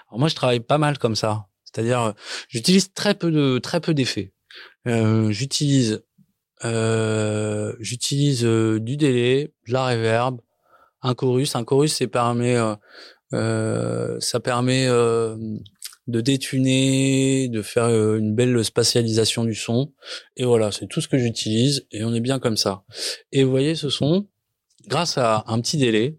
Alors 0.09 0.21
moi, 0.21 0.29
je 0.29 0.35
travaille 0.35 0.61
pas 0.61 0.79
mal 0.79 0.99
comme 0.99 1.17
ça. 1.17 1.49
C'est-à-dire, 1.75 2.01
euh, 2.01 2.13
j'utilise 2.49 2.93
très 2.93 3.15
peu 3.15 3.31
de 3.31 3.59
très 3.59 3.81
peu 3.81 3.95
d'effets. 3.95 4.33
Euh, 4.87 5.31
j'utilise 5.31 6.03
euh, 6.65 7.75
j'utilise 7.81 8.45
euh, 8.45 8.79
du 8.79 8.97
délai, 8.97 9.53
de 9.67 9.73
la 9.73 9.89
reverb, 9.89 10.41
un 11.03 11.15
chorus. 11.15 11.57
Un 11.57 11.65
chorus, 11.65 12.03
permet 12.11 12.57
euh, 13.35 14.19
ça 14.21 14.41
permet 14.41 14.87
euh, 14.87 15.37
de 16.07 16.21
détuner, 16.21 17.49
de 17.49 17.63
faire 17.63 17.87
une 17.89 18.35
belle 18.35 18.65
spatialisation 18.65 19.45
du 19.45 19.55
son. 19.55 19.93
Et 20.37 20.45
voilà, 20.45 20.71
c'est 20.71 20.87
tout 20.87 21.01
ce 21.01 21.09
que 21.09 21.19
j'utilise 21.19 21.87
et 21.91 22.05
on 22.05 22.15
est 22.15 22.21
bien 22.21 22.39
comme 22.39 22.57
ça. 22.57 22.85
Et 23.33 23.43
vous 23.43 23.51
voyez 23.51 23.75
ce 23.75 23.89
son, 23.89 24.29
grâce 24.87 25.19
à 25.19 25.45
un 25.47 25.61
petit 25.61 25.79
délai, 25.79 26.19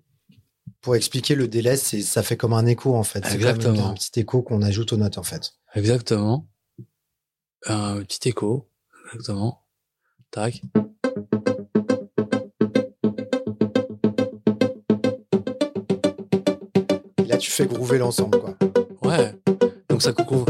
Pour 0.86 0.96
expliquer 0.96 1.34
le 1.34 1.48
délai, 1.48 1.78
c'est 1.78 2.04
ça 2.04 2.22
fait 2.22 2.38
comme 2.38 2.54
un 2.54 2.68
écho 2.68 2.94
en 2.96 3.02
fait. 3.02 3.22
Comme 3.22 3.34
Exactement. 3.34 3.90
un 3.90 3.94
petit 3.96 4.20
écho 4.20 4.44
qu'on 4.44 4.62
ajoute 4.62 4.94
aux 4.94 4.98
notes 4.98 5.18
en 5.18 5.24
fait. 5.24 5.54
exactement, 5.74 6.48
un 7.66 8.04
petit 8.04 8.30
écho, 8.30 8.70
exactement, 9.12 9.64
tac. 10.30 10.62
Et 17.18 17.26
là, 17.26 17.38
tu 17.38 17.50
fais 17.50 17.66
groover 17.66 17.98
l'ensemble 17.98 18.40
quoi. 18.40 18.56
Ouais. 19.02 19.34
Donc 19.90 20.04
ça 20.04 20.14
couvre. 20.14 20.46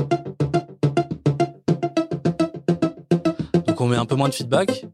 Donc 3.67 3.79
on 3.79 3.87
met 3.87 3.95
un 3.95 4.05
peu 4.05 4.15
moins 4.15 4.27
de 4.27 4.33
feedback. 4.33 4.85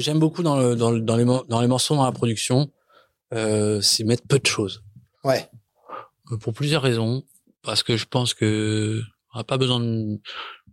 Que 0.00 0.04
j'aime 0.04 0.18
beaucoup 0.18 0.42
dans 0.42 0.58
le, 0.58 0.74
dans, 0.76 0.90
le- 0.90 1.00
dans 1.00 1.16
les 1.16 1.24
dans 1.24 1.60
les 1.60 1.66
morceaux 1.66 1.94
dans 1.94 2.04
la 2.04 2.12
production, 2.12 2.70
euh, 3.34 3.80
c'est 3.80 4.04
mettre 4.04 4.26
peu 4.26 4.38
de 4.38 4.46
choses. 4.46 4.82
Ouais. 5.24 5.48
Euh, 6.32 6.36
Pour 6.36 6.52
plusieurs 6.52 6.82
raisons. 6.82 7.22
Parce 7.62 7.82
que 7.82 7.96
je 7.98 8.06
pense 8.06 8.32
que 8.32 9.02
on 9.34 9.38
a 9.40 9.44
pas 9.44 9.58
besoin 9.58 9.80
de. 9.80 9.84
Moi, 9.86 10.18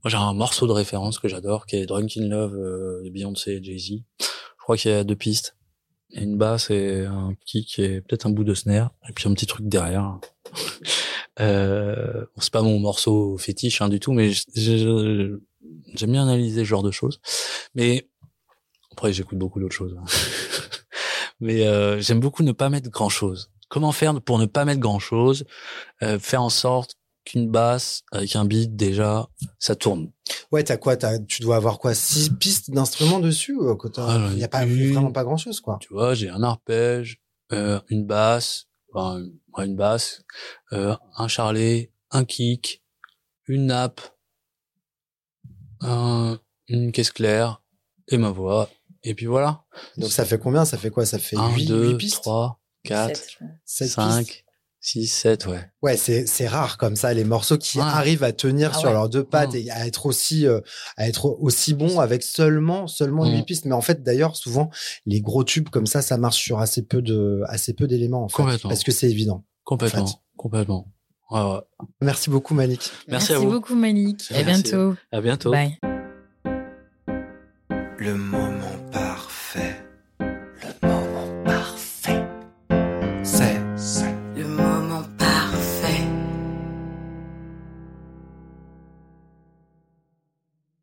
j'ai 0.06 0.16
un 0.18 0.34
morceau 0.34 0.68
de 0.68 0.72
référence 0.72 1.20
que 1.20 1.28
j'adore, 1.28 1.66
qui 1.66 1.76
est 1.76 1.86
Drunk 1.86 2.16
in 2.18 2.28
Love 2.30 2.56
euh, 2.56 3.04
de 3.04 3.10
Beyoncé 3.10 3.52
et 3.54 3.64
Jay 3.64 3.78
Z. 3.78 4.04
Je 4.22 4.64
crois 4.64 4.78
qu'il 4.78 4.92
y 4.92 4.94
a 4.94 5.04
deux 5.04 5.16
pistes. 5.18 5.56
Il 6.12 6.18
y 6.18 6.22
a 6.22 6.24
une 6.24 6.38
basse 6.38 6.70
et 6.70 7.04
un 7.06 7.34
kick 7.46 7.80
et 7.80 8.00
peut-être 8.00 8.26
un 8.26 8.30
bout 8.30 8.46
de 8.46 8.54
snare 8.54 8.92
et 9.10 9.12
puis 9.12 9.28
un 9.28 9.34
petit 9.34 9.46
truc 9.48 9.68
derrière. 9.68 10.18
euh, 11.42 12.22
bon, 12.22 12.42
c'est 12.42 12.54
pas 12.54 12.62
mon 12.62 12.80
morceau 12.80 13.38
fétiche 13.38 13.82
hein, 13.82 13.90
du 13.90 14.00
tout, 14.00 14.14
mais 14.14 14.32
j'aime 14.56 15.42
bien 16.12 16.24
analyser 16.24 16.62
ce 16.62 16.66
genre 16.68 16.84
de 16.84 16.92
choses. 16.92 17.20
Mais 17.76 18.08
après, 18.98 19.14
j'écoute 19.14 19.38
beaucoup 19.38 19.60
d'autres 19.60 19.76
choses. 19.76 19.96
hein. 19.96 20.06
mais 21.40 21.68
euh, 21.68 22.02
j'aime 22.02 22.20
beaucoup 22.20 22.42
ne 22.42 22.52
pas 22.52 22.70
mettre 22.70 22.90
grand 22.90 23.10
chose. 23.10 23.52
Comment 23.70 23.92
faire 23.92 24.20
pour 24.22 24.40
ne 24.40 24.48
pas 24.48 24.66
mettre 24.66 24.80
grand 24.80 24.98
chose 24.98 25.46
euh, 26.02 26.18
Faire 26.18 26.42
en 26.42 26.50
sorte 26.50 26.96
qu'une 27.24 27.48
basse 27.52 28.02
avec 28.12 28.36
un 28.36 28.44
beat 28.46 28.76
déjà, 28.76 29.28
ça 29.60 29.76
tourne. 29.76 30.12
Ouais, 30.52 30.64
t'as 30.64 30.78
quoi? 30.78 30.98
T'as, 30.98 31.20
Tu 31.20 31.44
dois 31.44 31.58
avoir 31.58 31.78
quoi? 31.78 31.94
Six 31.94 32.32
pistes 32.32 32.72
d'instruments 32.72 33.20
dessus 33.20 33.56
t'as- 33.94 34.08
Ah, 34.08 34.30
Il 34.34 34.40
y 34.40 34.44
a 34.44 34.48
pas 34.48 34.64
une. 34.64 34.94
vraiment 34.94 35.12
pas 35.12 35.24
grand 35.26 35.38
chose 35.38 35.60
quoi. 35.62 35.78
Tu 35.80 35.94
vois, 35.94 36.16
j'ai 36.16 36.30
un 36.30 36.42
arpège, 36.42 37.22
euh, 37.52 37.80
une 37.90 38.04
basse, 38.08 38.66
enfin, 38.92 39.22
une 39.60 39.76
basse, 39.76 40.24
euh, 40.74 40.96
un 41.18 41.28
charlet, 41.28 41.92
un 42.10 42.26
kick, 42.26 42.82
une 43.48 43.68
nappe, 43.68 44.02
un, 45.82 46.40
une 46.68 46.92
caisse 46.92 47.12
claire 47.12 47.62
et 48.08 48.18
ma 48.18 48.32
voix. 48.32 48.70
Et 49.10 49.14
puis 49.16 49.26
voilà. 49.26 49.64
Donc 49.98 50.12
ça 50.12 50.26
fait 50.26 50.38
combien? 50.38 50.66
Ça 50.66 50.78
fait 50.78 50.90
quoi? 50.90 51.06
Ça 51.06 51.18
fait 51.20 51.38
1, 51.38 51.50
8, 51.56 51.66
2, 51.66 51.98
pistes? 51.98 52.16
3, 52.24 52.60
4, 52.84 53.16
Sept, 53.16 53.30
je 53.32 53.36
crois. 53.38 53.48
7 53.66 53.86
pistes 53.88 53.96
5, 53.96 54.44
6, 54.80 55.08
7, 55.08 55.46
ouais. 55.48 55.70
Ouais, 55.82 55.98
c'est 55.98 56.26
c'est 56.28 56.48
rare 56.48 56.78
comme 56.78 56.96
ça 56.96 57.14
les 57.14 57.24
morceaux 57.24 57.58
qui 57.58 57.78
Ouais. 57.78 57.84
arrivent 57.86 58.24
à 58.24 58.32
tenir 58.34 58.72
Ah 58.74 58.78
sur 58.78 58.88
ouais. 58.90 58.94
leurs 58.94 59.10
deux 59.10 59.24
pattes 59.24 59.52
Ouais. 59.54 59.64
et 59.64 59.72
à 59.72 59.86
être 59.88 60.06
aussi 60.06 60.46
euh, 60.46 60.60
à 60.98 61.08
être 61.08 61.26
aussi 61.42 61.74
bon 61.74 62.00
avec 62.00 62.22
seulement 62.24 62.88
seulement 62.88 63.26
Mm. 63.26 63.34
huit 63.36 63.44
pistes. 63.44 63.66
Mais 63.66 63.74
en 63.76 63.82
fait, 63.82 64.04
d'ailleurs, 64.04 64.36
souvent 64.36 64.70
les 65.06 65.22
gros 65.22 65.44
tubes 65.44 65.70
comme 65.70 65.88
ça, 65.88 66.02
ça 66.02 66.18
marche 66.18 66.38
sur 66.42 66.60
assez 66.60 66.82
peu 66.84 67.02
de 67.02 67.42
assez 67.48 67.74
peu 67.74 67.88
d'éléments 67.88 68.24
en 68.26 68.30
fait, 68.30 68.36
Complètement. 68.38 68.70
parce 68.70 68.84
que 68.84 68.92
c'est 68.92 69.10
évident. 69.10 69.44
Complètement. 69.64 70.04
En 70.04 70.08
fait. 70.08 70.16
Complètement. 70.38 70.88
Ouais, 71.32 71.42
ouais. 71.42 71.60
Merci 72.02 72.30
beaucoup 72.30 72.54
Malik. 72.54 72.90
Merci 73.08 73.34
à 73.34 73.40
vous. 73.40 73.50
beaucoup, 73.52 73.76
Malik. 73.76 74.26
À 74.32 74.44
Merci. 74.44 74.64
bientôt. 74.64 74.96
À 75.12 75.22
bientôt. 75.22 75.52
Bye. 75.52 75.78
Le 78.00 78.14
moment 78.14 78.47